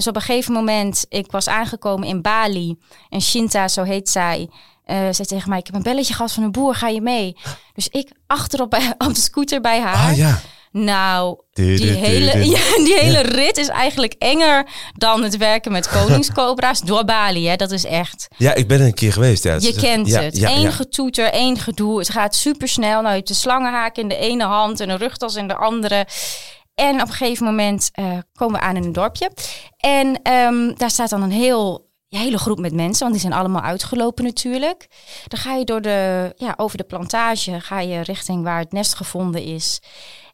Dus 0.00 0.08
op 0.08 0.16
een 0.16 0.22
gegeven 0.22 0.52
moment, 0.52 1.06
ik 1.08 1.30
was 1.30 1.48
aangekomen 1.48 2.08
in 2.08 2.22
Bali. 2.22 2.76
En 3.08 3.20
Shinta, 3.20 3.68
zo 3.68 3.82
heet 3.82 4.08
zij, 4.08 4.48
eh, 4.84 4.96
zei 4.96 5.28
tegen 5.28 5.48
mij... 5.48 5.58
ik 5.58 5.66
heb 5.66 5.74
een 5.74 5.82
belletje 5.82 6.14
gehad 6.14 6.32
van 6.32 6.42
een 6.42 6.52
boer, 6.52 6.74
ga 6.74 6.88
je 6.88 7.00
mee? 7.00 7.36
Dus 7.74 7.88
ik 7.88 8.12
achterop 8.26 8.70
bij, 8.70 8.94
op 9.08 9.14
de 9.14 9.20
scooter 9.20 9.60
bij 9.60 9.80
haar. 9.80 10.10
ah 10.10 10.16
ja. 10.16 10.40
Nou, 10.72 11.38
die 11.52 11.90
hele, 11.90 12.44
ja, 12.56 12.76
die 12.84 12.98
hele 12.98 13.20
rit 13.20 13.56
is 13.56 13.68
eigenlijk 13.68 14.14
enger 14.18 14.66
dan 14.96 15.22
het 15.22 15.36
werken 15.36 15.72
met 15.72 15.88
koningscobra's 15.98 16.80
door 16.80 17.04
Bali. 17.04 17.48
Hè? 17.48 17.56
Dat 17.56 17.70
is 17.70 17.84
echt... 17.84 18.28
Ja, 18.36 18.54
ik 18.54 18.68
ben 18.68 18.80
er 18.80 18.86
een 18.86 18.94
keer 18.94 19.12
geweest. 19.12 19.44
Ja. 19.44 19.56
Je 19.60 19.74
kent 19.74 20.06
Ja, 20.06 20.22
het. 20.22 20.36
Ja, 20.36 20.50
Eén 20.50 20.72
getoeter, 20.72 21.26
één 21.26 21.58
gedoe. 21.58 21.98
Het 21.98 22.10
gaat 22.10 22.34
super 22.34 22.68
snel. 22.68 23.00
Nou, 23.00 23.08
je 23.08 23.14
hebt 23.14 23.28
de 23.28 23.34
slangenhaak 23.34 23.96
in 23.96 24.08
de 24.08 24.16
ene 24.16 24.44
hand 24.44 24.80
en 24.80 24.88
een 24.90 24.98
rugtas 24.98 25.34
in 25.34 25.48
de 25.48 25.56
andere. 25.56 26.06
En 26.80 26.94
op 26.94 27.08
een 27.08 27.14
gegeven 27.14 27.44
moment 27.44 27.90
eh, 27.92 28.18
komen 28.32 28.60
we 28.60 28.66
aan 28.66 28.76
in 28.76 28.84
een 28.84 28.92
dorpje. 28.92 29.30
En 29.76 30.22
ehm, 30.22 30.74
daar 30.74 30.90
staat 30.90 31.10
dan 31.10 31.22
een 31.22 31.30
heel, 31.30 31.90
hele 32.08 32.38
groep 32.38 32.58
met 32.58 32.72
mensen, 32.72 33.00
want 33.00 33.12
die 33.12 33.20
zijn 33.20 33.40
allemaal 33.40 33.62
uitgelopen 33.62 34.24
natuurlijk. 34.24 34.86
Dan 35.28 35.38
ga 35.38 35.54
je 35.54 35.64
door 35.64 35.80
de, 35.80 36.32
ja, 36.36 36.54
over 36.56 36.76
de 36.76 36.84
plantage, 36.84 37.60
ga 37.60 37.80
je 37.80 38.00
richting 38.00 38.42
waar 38.42 38.58
het 38.58 38.72
nest 38.72 38.94
gevonden 38.94 39.42
is. 39.42 39.80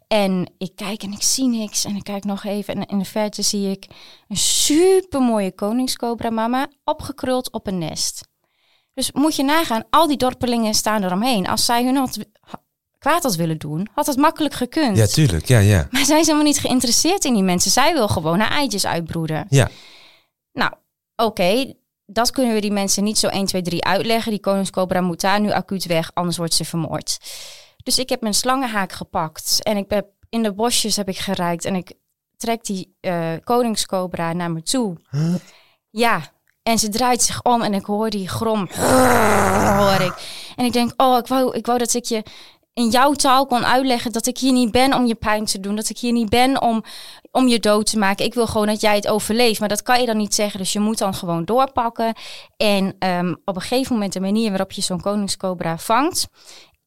En 0.08 0.52
ik 0.58 0.76
kijk 0.76 1.02
en 1.02 1.12
ik 1.12 1.22
zie 1.22 1.46
niks. 1.48 1.84
En 1.84 1.96
ik 1.96 2.04
kijk 2.04 2.24
nog 2.24 2.44
even. 2.44 2.74
En 2.74 2.86
in 2.86 2.98
de 2.98 3.04
verte 3.04 3.42
zie 3.42 3.70
ik 3.70 3.86
een 4.28 4.36
super 4.36 5.20
mooie 5.20 5.54
koningscobra 5.54 6.30
mama 6.30 6.68
opgekruld 6.84 7.52
op 7.52 7.66
een 7.66 7.78
nest. 7.78 8.28
Dus 8.94 9.12
moet 9.12 9.36
je 9.36 9.42
nagaan, 9.42 9.84
al 9.90 10.06
die 10.06 10.16
dorpelingen 10.16 10.74
staan 10.74 11.04
eromheen. 11.04 11.46
Als 11.46 11.64
zij 11.64 11.84
hun 11.84 11.96
had, 11.96 12.18
ha- 12.40 12.62
kwaad 13.06 13.22
had 13.22 13.34
willen 13.34 13.58
doen, 13.58 13.88
had 13.94 14.06
het 14.06 14.16
makkelijk 14.16 14.54
gekund. 14.54 14.96
ja, 14.96 15.06
tuurlijk. 15.06 15.46
Ja, 15.46 15.58
ja. 15.58 15.88
maar 15.90 16.04
zij 16.04 16.20
is 16.20 16.26
helemaal 16.26 16.46
niet 16.46 16.58
geïnteresseerd 16.58 17.24
in 17.24 17.34
die 17.34 17.42
mensen. 17.42 17.70
Zij 17.70 17.92
wil 17.92 18.08
gewoon 18.08 18.40
haar 18.40 18.50
eitjes 18.50 18.86
uitbroeden. 18.86 19.46
Ja. 19.48 19.68
Nou, 20.52 20.72
oké, 21.16 21.74
dat 22.06 22.30
kunnen 22.30 22.54
we 22.54 22.60
die 22.60 22.72
mensen 22.72 23.04
niet 23.04 23.18
zo 23.18 23.26
1, 23.26 23.46
2, 23.46 23.62
3 23.62 23.84
uitleggen. 23.84 24.30
Die 24.30 24.40
koningscobra 24.40 25.00
moet 25.00 25.20
daar 25.20 25.40
nu 25.40 25.50
acuut 25.52 25.86
weg, 25.86 26.10
anders 26.14 26.36
wordt 26.36 26.54
ze 26.54 26.64
vermoord. 26.64 27.18
Dus 27.82 27.98
ik 27.98 28.08
heb 28.08 28.20
mijn 28.20 28.34
slangenhaak 28.34 28.92
gepakt 28.92 29.62
en 29.62 29.76
ik 29.76 29.90
heb 29.90 30.06
in 30.28 30.42
de 30.42 30.52
bosjes 30.52 30.96
heb 30.96 31.08
ik 31.08 31.18
gereikt 31.18 31.64
en 31.64 31.74
ik 31.74 31.92
trek 32.36 32.64
die 32.64 32.96
eh, 33.00 33.32
koningscobra 33.44 34.32
naar 34.32 34.50
me 34.50 34.62
toe. 34.62 34.96
Huh? 35.10 35.34
Ja, 35.90 36.20
en 36.62 36.78
ze 36.78 36.88
draait 36.88 37.22
zich 37.22 37.42
om 37.42 37.62
en 37.62 37.74
ik 37.74 37.84
hoor 37.84 38.10
die 38.10 38.28
grom. 38.28 38.68
hoor 39.80 40.00
ik. 40.00 40.14
En 40.56 40.64
ik 40.64 40.72
denk, 40.72 40.92
oh, 40.96 41.18
ik 41.18 41.26
wou, 41.26 41.56
ik 41.56 41.66
wou 41.66 41.78
dat 41.78 41.94
ik 41.94 42.04
je 42.04 42.22
in 42.76 42.88
jouw 42.90 43.12
taal 43.12 43.46
kon 43.46 43.64
uitleggen 43.66 44.12
dat 44.12 44.26
ik 44.26 44.38
hier 44.38 44.52
niet 44.52 44.70
ben 44.70 44.94
om 44.94 45.06
je 45.06 45.14
pijn 45.14 45.44
te 45.44 45.60
doen. 45.60 45.76
Dat 45.76 45.88
ik 45.88 45.98
hier 45.98 46.12
niet 46.12 46.28
ben 46.28 46.62
om, 46.62 46.84
om 47.30 47.48
je 47.48 47.60
dood 47.60 47.86
te 47.86 47.98
maken. 47.98 48.24
Ik 48.24 48.34
wil 48.34 48.46
gewoon 48.46 48.66
dat 48.66 48.80
jij 48.80 48.94
het 48.94 49.08
overleeft. 49.08 49.60
Maar 49.60 49.68
dat 49.68 49.82
kan 49.82 50.00
je 50.00 50.06
dan 50.06 50.16
niet 50.16 50.34
zeggen. 50.34 50.58
Dus 50.58 50.72
je 50.72 50.80
moet 50.80 50.98
dan 50.98 51.14
gewoon 51.14 51.44
doorpakken. 51.44 52.14
En 52.56 52.94
ehm, 52.98 53.34
op 53.44 53.54
een 53.56 53.62
gegeven 53.62 53.92
moment 53.92 54.12
de 54.12 54.20
manier 54.20 54.48
waarop 54.48 54.72
je 54.72 54.82
zo'n 54.82 55.00
koningscobra 55.00 55.78
vangt. 55.78 56.26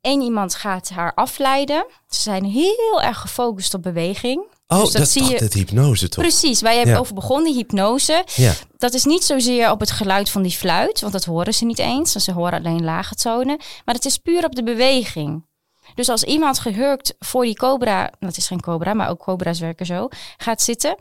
Eén 0.02 0.22
iemand 0.22 0.56
gaat 0.56 0.90
haar 0.90 1.14
afleiden. 1.14 1.86
Ze 2.10 2.22
zijn 2.22 2.44
heel 2.46 3.02
erg 3.02 3.18
gefocust 3.20 3.74
op 3.74 3.82
beweging. 3.82 4.44
Oh, 4.68 4.80
Dus 4.82 4.92
dat 4.92 5.10
zie 5.10 5.24
je- 5.24 5.40
dat 5.40 5.54
hypnose 5.54 6.10
toch? 6.10 6.24
Precies, 6.24 6.62
hebt 6.62 6.88
Ja. 6.88 6.98
over 6.98 7.14
begonnen, 7.14 7.54
hypnose. 7.54 8.24
Ja. 8.36 8.54
Dat 8.78 8.94
is 8.94 9.04
niet 9.06 9.24
zozeer 9.24 9.72
op 9.72 9.80
het 9.80 9.92
geluid 9.92 10.30
van 10.30 10.42
die 10.42 10.52
fluit, 10.52 11.02
want 11.02 11.14
dat 11.14 11.26
horen 11.26 11.54
ze 11.54 11.66
niet 11.66 11.80
eens. 11.80 12.12
Ze 12.12 12.32
horen 12.32 12.54
alleen 12.60 12.84
lage 12.84 13.16
tonen. 13.16 13.58
Maar 13.86 13.96
het 13.96 14.06
is 14.06 14.18
puur 14.18 14.46
op 14.46 14.56
de 14.56 14.64
beweging. 14.64 15.48
Dus 15.96 16.10
als 16.10 16.24
iemand 16.24 16.60
gehurkt 16.60 17.16
voor 17.20 17.44
die 17.44 17.56
cobra, 17.56 18.12
dat 18.20 18.38
is 18.38 18.48
geen 18.48 18.62
cobra, 18.62 18.94
maar 18.94 19.10
ook 19.10 19.20
cobra's 19.20 19.60
werken 19.60 19.86
zo, 19.86 20.08
gaat 20.38 20.62
zitten 20.62 20.96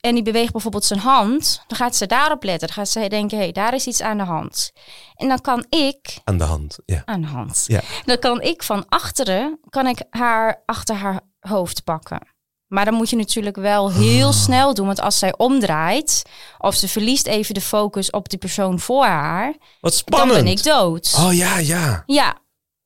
en 0.00 0.14
die 0.14 0.22
beweegt 0.22 0.52
bijvoorbeeld 0.52 0.84
zijn 0.84 1.00
hand, 1.00 1.62
dan 1.66 1.76
gaat 1.78 1.96
ze 1.96 2.06
daarop 2.06 2.42
letten. 2.42 2.66
Dan 2.66 2.76
gaat 2.76 2.88
ze 2.88 3.08
denken, 3.08 3.36
hé, 3.38 3.42
hey, 3.42 3.52
daar 3.52 3.74
is 3.74 3.86
iets 3.86 4.00
aan 4.02 4.16
de 4.18 4.24
hand. 4.24 4.72
En 5.16 5.28
dan 5.28 5.40
kan 5.40 5.64
ik 5.68 6.18
Aan 6.24 6.38
de 6.38 6.44
hand. 6.44 6.78
Ja. 6.86 7.02
aan 7.04 7.20
de 7.20 7.26
hand. 7.26 7.64
Ja. 7.66 7.80
Dan 8.04 8.18
kan 8.18 8.40
ik 8.40 8.62
van 8.62 8.84
achteren, 8.88 9.58
kan 9.68 9.86
ik 9.86 10.02
haar 10.10 10.62
achter 10.66 10.94
haar 10.94 11.20
hoofd 11.40 11.84
pakken. 11.84 12.20
Maar 12.66 12.84
dan 12.84 12.94
moet 12.94 13.10
je 13.10 13.16
natuurlijk 13.16 13.56
wel 13.56 13.92
heel 13.92 14.26
Ah. 14.28 14.32
snel 14.34 14.74
doen. 14.74 14.86
Want 14.86 15.00
als 15.00 15.18
zij 15.18 15.34
omdraait, 15.36 16.22
of 16.58 16.74
ze 16.74 16.88
verliest 16.88 17.26
even 17.26 17.54
de 17.54 17.60
focus 17.60 18.10
op 18.10 18.28
die 18.28 18.38
persoon 18.38 18.80
voor 18.80 19.04
haar, 19.04 19.54
Wat 19.80 19.94
spannend. 19.94 20.32
dan 20.34 20.42
ben 20.44 20.52
ik 20.52 20.62
dood. 20.62 21.14
Oh 21.18 21.32
ja, 21.34 21.58
ja. 21.58 22.02
Ja, 22.06 22.36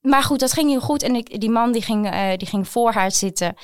maar 0.01 0.23
goed, 0.23 0.41
dat 0.41 0.53
ging 0.53 0.71
heel 0.71 0.81
goed. 0.81 1.03
En 1.03 1.15
ik, 1.15 1.41
die 1.41 1.51
man 1.51 1.73
die 1.73 1.83
ging, 1.83 2.11
eh, 2.11 2.37
die 2.37 2.49
ging 2.49 2.69
voor 2.69 2.93
haar 2.93 3.13
zitten. 3.13 3.55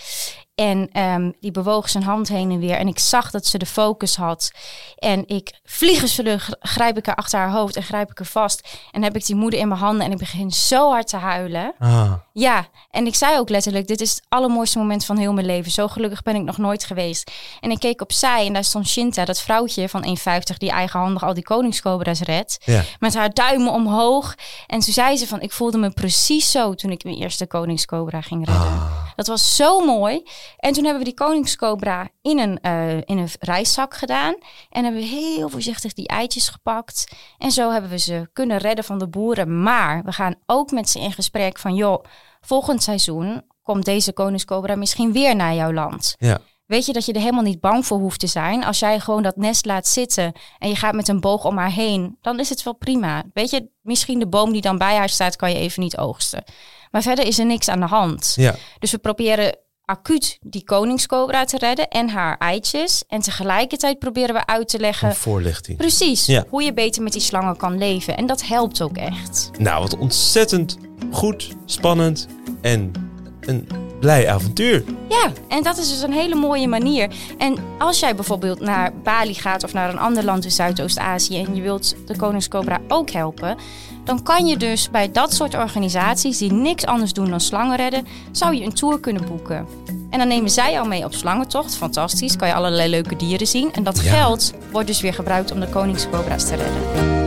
En 0.55 0.89
ehm, 0.93 1.31
die 1.41 1.51
bewoog 1.51 1.89
zijn 1.89 2.05
hand 2.05 2.29
heen 2.29 2.51
en 2.51 2.59
weer. 2.59 2.77
En 2.77 2.89
ik 2.89 2.99
zag 2.99 3.31
dat 3.31 3.47
ze 3.47 3.59
de 3.59 3.67
focus 3.67 4.17
had. 4.17 4.53
En 4.97 5.27
ik 5.27 5.61
vliegensvlug 5.65 6.51
grijp 6.61 6.97
ik 6.97 7.07
haar 7.07 7.15
achter 7.15 7.39
haar 7.39 7.51
hoofd 7.51 7.77
en 7.77 7.83
grijp 7.83 8.11
ik 8.11 8.19
haar 8.19 8.27
vast. 8.27 8.79
En 8.91 9.03
heb 9.03 9.17
ik 9.17 9.27
die 9.27 9.37
moeder 9.37 9.61
in 9.61 9.69
mijn 9.69 9.81
handen 9.81 10.07
en 10.07 10.13
ik 10.13 10.19
begin 10.19 10.51
zo 10.51 10.91
hard 10.91 11.09
te 11.09 11.17
huilen. 11.17 11.75
Ah. 11.79 12.13
Ja, 12.37 12.67
en 12.91 13.07
ik 13.07 13.15
zei 13.15 13.39
ook 13.39 13.49
letterlijk, 13.49 13.87
dit 13.87 14.01
is 14.01 14.11
het 14.11 14.23
allermooiste 14.29 14.79
moment 14.79 15.05
van 15.05 15.17
heel 15.17 15.33
mijn 15.33 15.47
leven. 15.47 15.71
Zo 15.71 15.89
gelukkig 15.89 16.23
ben 16.23 16.35
ik 16.35 16.43
nog 16.43 16.59
nooit 16.59 16.85
geweest. 16.85 17.31
En 17.61 17.71
ik 17.71 17.79
keek 17.79 18.01
opzij 18.01 18.47
en 18.47 18.53
daar 18.53 18.65
stond 18.65 18.89
Shinta, 18.89 19.25
dat 19.25 19.41
vrouwtje 19.41 19.89
van 19.89 20.05
1,50 20.07 20.57
die 20.57 20.71
eigenhandig 20.71 21.23
al 21.23 21.35
die 21.35 21.43
koningscobra's 21.43 22.21
redt. 22.21 22.59
Ja. 22.65 22.83
Met 22.99 23.15
haar 23.15 23.35
duimen 23.35 23.73
omhoog. 23.73 24.35
En 24.67 24.81
toen 24.81 24.93
zei 24.93 25.17
ze 25.17 25.27
van, 25.27 25.41
ik 25.41 25.53
voelde 25.53 25.79
me 25.79 25.91
precies 25.91 26.51
zo 26.51 26.75
toen 26.75 26.91
ik 26.91 27.05
mijn 27.05 27.17
eerste 27.17 27.47
koningscobra 27.47 28.21
ging 28.21 28.47
redden. 28.47 28.65
Ah. 28.65 29.05
Dat 29.17 29.27
was 29.27 29.57
zo 29.57 29.81
mooi. 29.81 30.23
En 30.57 30.73
toen 30.73 30.85
hebben 30.85 31.03
we 31.03 31.09
die 31.09 31.19
koningscobra 31.19 32.09
in 32.23 32.39
een, 32.39 32.61
eh, 32.61 32.97
in 32.97 33.19
een 33.19 33.29
reiszak 33.41 33.95
gedaan. 33.95 34.35
En 34.71 34.85
hebben 34.85 35.01
we 35.01 35.07
heel 35.07 35.49
voorzichtig 35.49 35.93
die 35.93 36.09
eitjes 36.09 36.49
gepakt. 36.49 37.09
En 37.39 37.51
zo 37.51 37.71
hebben 37.71 37.91
we 37.91 37.99
ze 37.99 38.29
kunnen 38.33 38.59
redden 38.59 38.85
van 38.85 38.99
de 38.99 39.09
boeren. 39.09 39.63
Maar 39.63 40.03
we 40.05 40.13
gaan 40.13 40.35
ook 40.47 40.71
met 40.71 40.91
ze 40.91 41.01
in 41.01 41.13
gesprek 41.13 41.59
van... 41.59 41.75
joh, 41.75 42.05
volgend 42.45 42.83
seizoen 42.83 43.43
komt 43.63 43.85
deze 43.85 44.13
koningscobra 44.13 44.75
misschien 44.77 45.13
weer 45.13 45.37
naar 45.37 45.55
jouw 45.55 45.73
land. 45.73 46.15
Ja. 46.19 46.39
Weet 46.67 46.87
je 46.87 46.93
dat 46.93 47.05
je 47.07 47.13
er 47.13 47.21
helemaal 47.21 47.43
niet 47.43 47.61
bang 47.61 47.87
voor 47.87 47.99
hoeft 47.99 48.21
te 48.21 48.27
zijn? 48.27 48.65
Als 48.65 48.79
jij 48.79 49.01
gewoon 49.01 49.23
dat 49.23 49.37
nest 49.37 49.67
laat 49.67 49.87
zitten 49.87 50.33
en 50.59 50.69
je 50.69 50.77
gaat 50.77 50.95
met 50.95 51.09
een 51.09 51.21
boog 51.21 51.45
om 51.45 51.59
haar 51.59 51.71
heen... 51.73 52.17
dan 52.21 52.41
is 52.41 52.49
het 52.49 52.63
wel 52.63 52.75
prima. 52.75 53.23
Weet 53.33 53.51
je, 53.51 53.69
misschien 53.83 54.19
de 54.19 54.27
boom 54.27 54.53
die 54.53 54.61
dan 54.61 54.79
bij 54.79 54.97
haar 54.97 55.09
staat... 55.09 55.37
kan 55.37 55.51
je 55.51 55.59
even 55.59 55.83
niet 55.83 55.97
oogsten. 55.97 56.45
Maar 56.91 57.03
verder 57.03 57.27
is 57.27 57.39
er 57.39 57.47
niks 57.47 57.69
aan 57.69 57.81
de 57.81 57.87
hand. 57.87 58.33
Ja. 58.37 58.55
Dus 58.79 58.91
we 58.91 58.99
proberen 58.99 59.57
acuut 59.85 60.39
die 60.41 60.65
koningscobra 60.65 61.45
te 61.45 61.59
redden 61.59 61.89
en 61.89 62.09
haar 62.09 62.39
eitjes. 62.39 63.05
En 63.09 63.21
tegelijkertijd 63.21 63.99
proberen 63.99 64.35
we 64.35 64.47
uit 64.47 64.69
te 64.69 64.79
leggen... 64.79 65.09
Een 65.09 65.15
voorlichting. 65.15 65.79
Precies, 65.79 66.27
Ja. 66.27 66.45
hoe 66.49 66.63
je 66.63 66.73
beter 66.73 67.03
met 67.03 67.13
die 67.13 67.21
slangen 67.23 67.57
kan 67.57 67.79
leven. 67.79 68.17
En 68.17 68.27
dat 68.27 68.43
helpt 68.47 68.83
ook 68.83 68.97
echt. 68.97 69.51
Nou, 69.59 69.81
wat 69.83 69.97
ontzettend 69.99 70.77
goed, 71.15 71.51
spannend 71.65 72.27
en 72.61 72.93
een 73.41 73.69
blij 74.01 74.31
avontuur. 74.31 74.85
Ja, 75.09 75.33
en 75.49 75.63
dat 75.63 75.79
is 75.79 75.89
dus 75.89 76.03
een 76.03 76.13
hele 76.13 76.35
mooie 76.35 76.69
manier. 76.69 77.09
En 77.39 77.57
als 77.79 78.01
jij 78.01 78.15
bijvoorbeeld 78.15 78.61
naar 78.61 78.93
Bali 79.03 79.35
gaat 79.35 79.65
of 79.65 79.73
naar 79.73 79.91
een 79.91 79.99
ander 79.99 80.25
land 80.25 80.45
in 80.45 80.51
Zuidoost-Azië 80.51 81.45
en 81.45 81.55
je 81.55 81.63
wilt 81.63 81.95
de 82.07 82.17
koningscobra 82.17 82.81
ook 82.89 83.11
helpen, 83.11 83.57
dan 84.05 84.23
kan 84.23 84.47
je 84.47 84.57
dus 84.57 84.91
bij 84.91 85.13
dat 85.13 85.35
soort 85.35 85.55
organisaties 85.55 86.39
die 86.39 86.53
niks 86.53 86.87
anders 86.87 87.13
doen 87.13 87.31
dan 87.31 87.41
slangen 87.41 87.77
redden, 87.77 88.07
zou 88.33 88.55
je 88.55 88.65
een 88.65 88.75
tour 88.75 89.01
kunnen 89.01 89.27
boeken. 89.27 89.67
En 90.11 90.19
dan 90.19 90.29
nemen 90.29 90.51
zij 90.51 90.73
jou 90.73 90.89
mee 90.89 91.05
op 91.05 91.15
slangentocht. 91.15 91.77
Fantastisch. 91.77 92.37
Kan 92.37 92.49
je 92.49 92.55
allerlei 92.55 92.91
leuke 92.91 93.17
dieren 93.17 93.47
zien. 93.47 93.73
En 93.73 93.83
dat 93.83 94.03
Ja. 94.03 94.11
geld 94.17 94.53
wordt 94.73 94.87
dus 94.87 95.01
weer 95.01 95.15
gebruikt 95.15 95.53
om 95.53 95.61
de 95.61 95.69
koningscobra's 95.69 96.45
te 96.45 96.55
redden. 96.55 97.24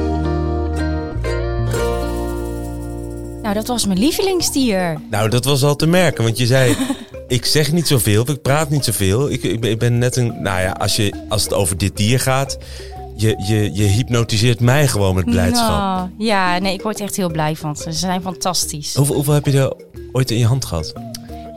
Nou, 3.47 3.59
dat 3.59 3.67
was 3.67 3.85
mijn 3.85 3.99
lievelingsdier. 3.99 5.01
Nou, 5.09 5.29
dat 5.29 5.45
was 5.45 5.63
al 5.63 5.75
te 5.75 5.87
merken, 5.87 6.23
want 6.23 6.37
je 6.37 6.45
zei... 6.45 6.75
ik 7.27 7.45
zeg 7.45 7.71
niet 7.71 7.87
zoveel, 7.87 8.29
ik 8.29 8.41
praat 8.41 8.69
niet 8.69 8.85
zoveel. 8.85 9.31
Ik, 9.31 9.43
ik, 9.43 9.59
ben, 9.59 9.71
ik 9.71 9.79
ben 9.79 9.97
net 9.97 10.15
een... 10.15 10.41
Nou 10.41 10.61
ja, 10.61 10.71
als, 10.71 10.95
je, 10.95 11.13
als 11.29 11.43
het 11.43 11.53
over 11.53 11.77
dit 11.77 11.97
dier 11.97 12.19
gaat... 12.19 12.57
Je, 13.15 13.35
je, 13.47 13.73
je 13.73 13.83
hypnotiseert 13.83 14.59
mij 14.59 14.87
gewoon 14.87 15.15
met 15.15 15.25
blijdschap. 15.25 15.69
Nou, 15.69 16.09
ja, 16.17 16.57
nee, 16.57 16.73
ik 16.73 16.81
word 16.81 16.99
echt 16.99 17.15
heel 17.15 17.31
blij 17.31 17.55
van. 17.55 17.75
Ze 17.75 17.91
zijn 17.91 18.21
fantastisch. 18.21 18.95
Hoeveel, 18.95 19.15
hoeveel 19.15 19.33
heb 19.33 19.45
je 19.45 19.59
er 19.59 19.73
ooit 20.11 20.31
in 20.31 20.37
je 20.37 20.45
hand 20.45 20.65
gehad? 20.65 20.93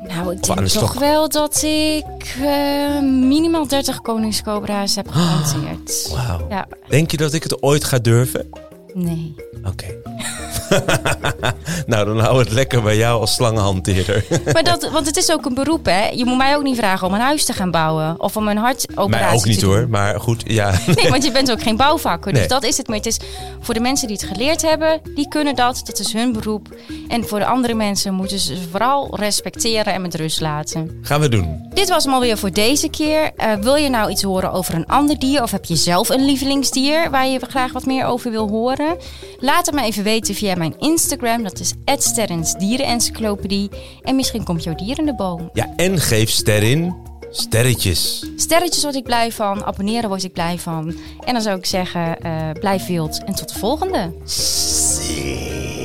Nou, 0.09 0.33
ik 0.33 0.42
denk 0.42 0.59
de 0.59 0.79
toch 0.79 0.98
wel 0.98 1.29
dat 1.29 1.62
ik 1.62 2.37
eh, 2.42 3.00
minimaal 3.03 3.66
30 3.66 4.00
koningscobra's 4.00 4.94
heb 4.94 5.09
gehanteerd. 5.09 6.09
Wauw. 6.14 6.46
Ja, 6.48 6.68
Denk 6.88 7.11
je 7.11 7.16
dat 7.16 7.33
ik 7.33 7.42
het 7.42 7.62
ooit 7.62 7.85
ga 7.85 7.98
durven? 7.98 8.48
nee. 8.94 9.35
Oké. 9.64 9.87
nou, 11.87 12.04
dan 12.06 12.18
hou 12.18 12.38
het 12.38 12.50
lekker 12.50 12.83
bij 12.83 12.96
jou 12.96 13.20
als 13.20 13.35
slangenhanteerder. 13.35 14.24
Maar 14.52 14.62
dat, 14.62 14.90
want 14.92 15.06
het 15.06 15.16
is 15.16 15.33
ook 15.33 15.44
een 15.44 15.54
beroep, 15.54 15.85
hè? 15.87 16.09
Je 16.09 16.24
moet 16.24 16.37
mij 16.37 16.56
ook 16.56 16.62
niet 16.62 16.76
vragen 16.76 17.06
om 17.06 17.14
een 17.14 17.20
huis 17.20 17.44
te 17.44 17.52
gaan 17.52 17.70
bouwen 17.70 18.14
of 18.20 18.37
om 18.37 18.48
een 18.48 18.56
hartoperatie 18.56 19.26
Mij 19.26 19.35
ook 19.38 19.44
niet 19.44 19.59
te 19.59 19.64
doen. 19.64 19.74
hoor, 19.74 19.88
maar 19.88 20.20
goed, 20.20 20.42
ja. 20.46 20.72
Nee, 20.94 21.11
want 21.11 21.24
je 21.24 21.30
bent 21.30 21.50
ook 21.50 21.62
geen 21.62 21.76
bouwvakker. 21.76 22.30
Dus 22.33 22.38
Nee. 22.40 22.48
dat 22.48 22.64
is 22.64 22.76
het. 22.76 22.88
Maar 22.88 22.96
het 22.96 23.06
is 23.06 23.18
voor 23.61 23.75
de 23.75 23.81
mensen 23.81 24.09
die 24.09 24.16
het 24.16 24.27
geleerd 24.27 24.62
hebben, 24.62 25.01
die 25.14 25.29
kunnen 25.29 25.55
dat. 25.55 25.81
Dat 25.85 25.99
is 25.99 26.12
hun 26.12 26.33
beroep. 26.33 26.68
En 27.09 27.25
voor 27.25 27.38
de 27.38 27.46
andere 27.46 27.75
mensen 27.75 28.14
moeten 28.14 28.38
ze 28.38 28.57
vooral 28.70 29.16
respecteren 29.16 29.92
en 29.92 30.03
met 30.03 30.14
rust 30.14 30.40
laten. 30.40 30.99
Gaan 31.03 31.20
we 31.20 31.29
doen. 31.29 31.68
Dit 31.75 31.88
was 31.88 32.05
hem 32.05 32.12
alweer 32.12 32.38
voor 32.38 32.53
deze 32.53 32.88
keer. 32.88 33.31
Eh, 33.37 33.55
wil 33.55 33.75
je 33.75 33.88
nou 33.88 34.11
iets 34.11 34.23
horen 34.23 34.53
over 34.53 34.75
een 34.75 34.87
ander 34.87 35.18
dier? 35.18 35.42
Of 35.42 35.51
heb 35.51 35.64
je 35.64 35.77
zelf 35.77 36.09
een 36.09 36.25
lievelingsdier 36.25 37.11
waar 37.11 37.27
je 37.27 37.38
graag 37.49 37.73
wat 37.73 37.87
meer 37.87 38.05
over 38.05 38.31
wil 38.31 38.49
horen? 38.49 38.96
Laat 39.38 39.66
het 39.66 39.75
me 39.75 39.83
even 39.83 40.03
weten 40.03 40.35
via 40.35 40.55
mijn 40.55 40.75
Instagram. 40.79 41.42
Dat 41.42 41.61
is 41.61 41.75
Sterrens 41.99 42.55
Dierenencyclopedie. 42.55 43.70
En 44.03 44.16
misschien 44.16 44.44
komt 44.44 44.64
jouw 44.64 44.75
dier 44.75 44.99
in 44.99 45.07
de 45.07 45.14
boom. 45.14 45.51
Ja, 45.53 45.73
en 45.77 45.99
geef 45.99 46.31
sterren 46.31 47.10
sterretjes. 47.31 48.27
Sterretjes 48.37 48.83
word 48.83 48.95
ik 48.95 49.05
blij 49.05 49.33
van. 49.33 49.64
Abonneren 49.64 50.09
word 50.09 50.25
ik 50.25 50.33
blij 50.33 50.59
van. 50.59 50.95
En 51.21 51.33
dan 51.33 51.43
zou 51.43 51.59
ik 51.59 51.66
zeggen, 51.66 52.21
eh, 52.21 52.51
blijf 52.53 52.87
wild. 52.87 53.25
En 53.25 53.35
tot 53.35 53.53
de 53.53 53.59
volgende. 53.59 54.12
Zie. 54.25 55.80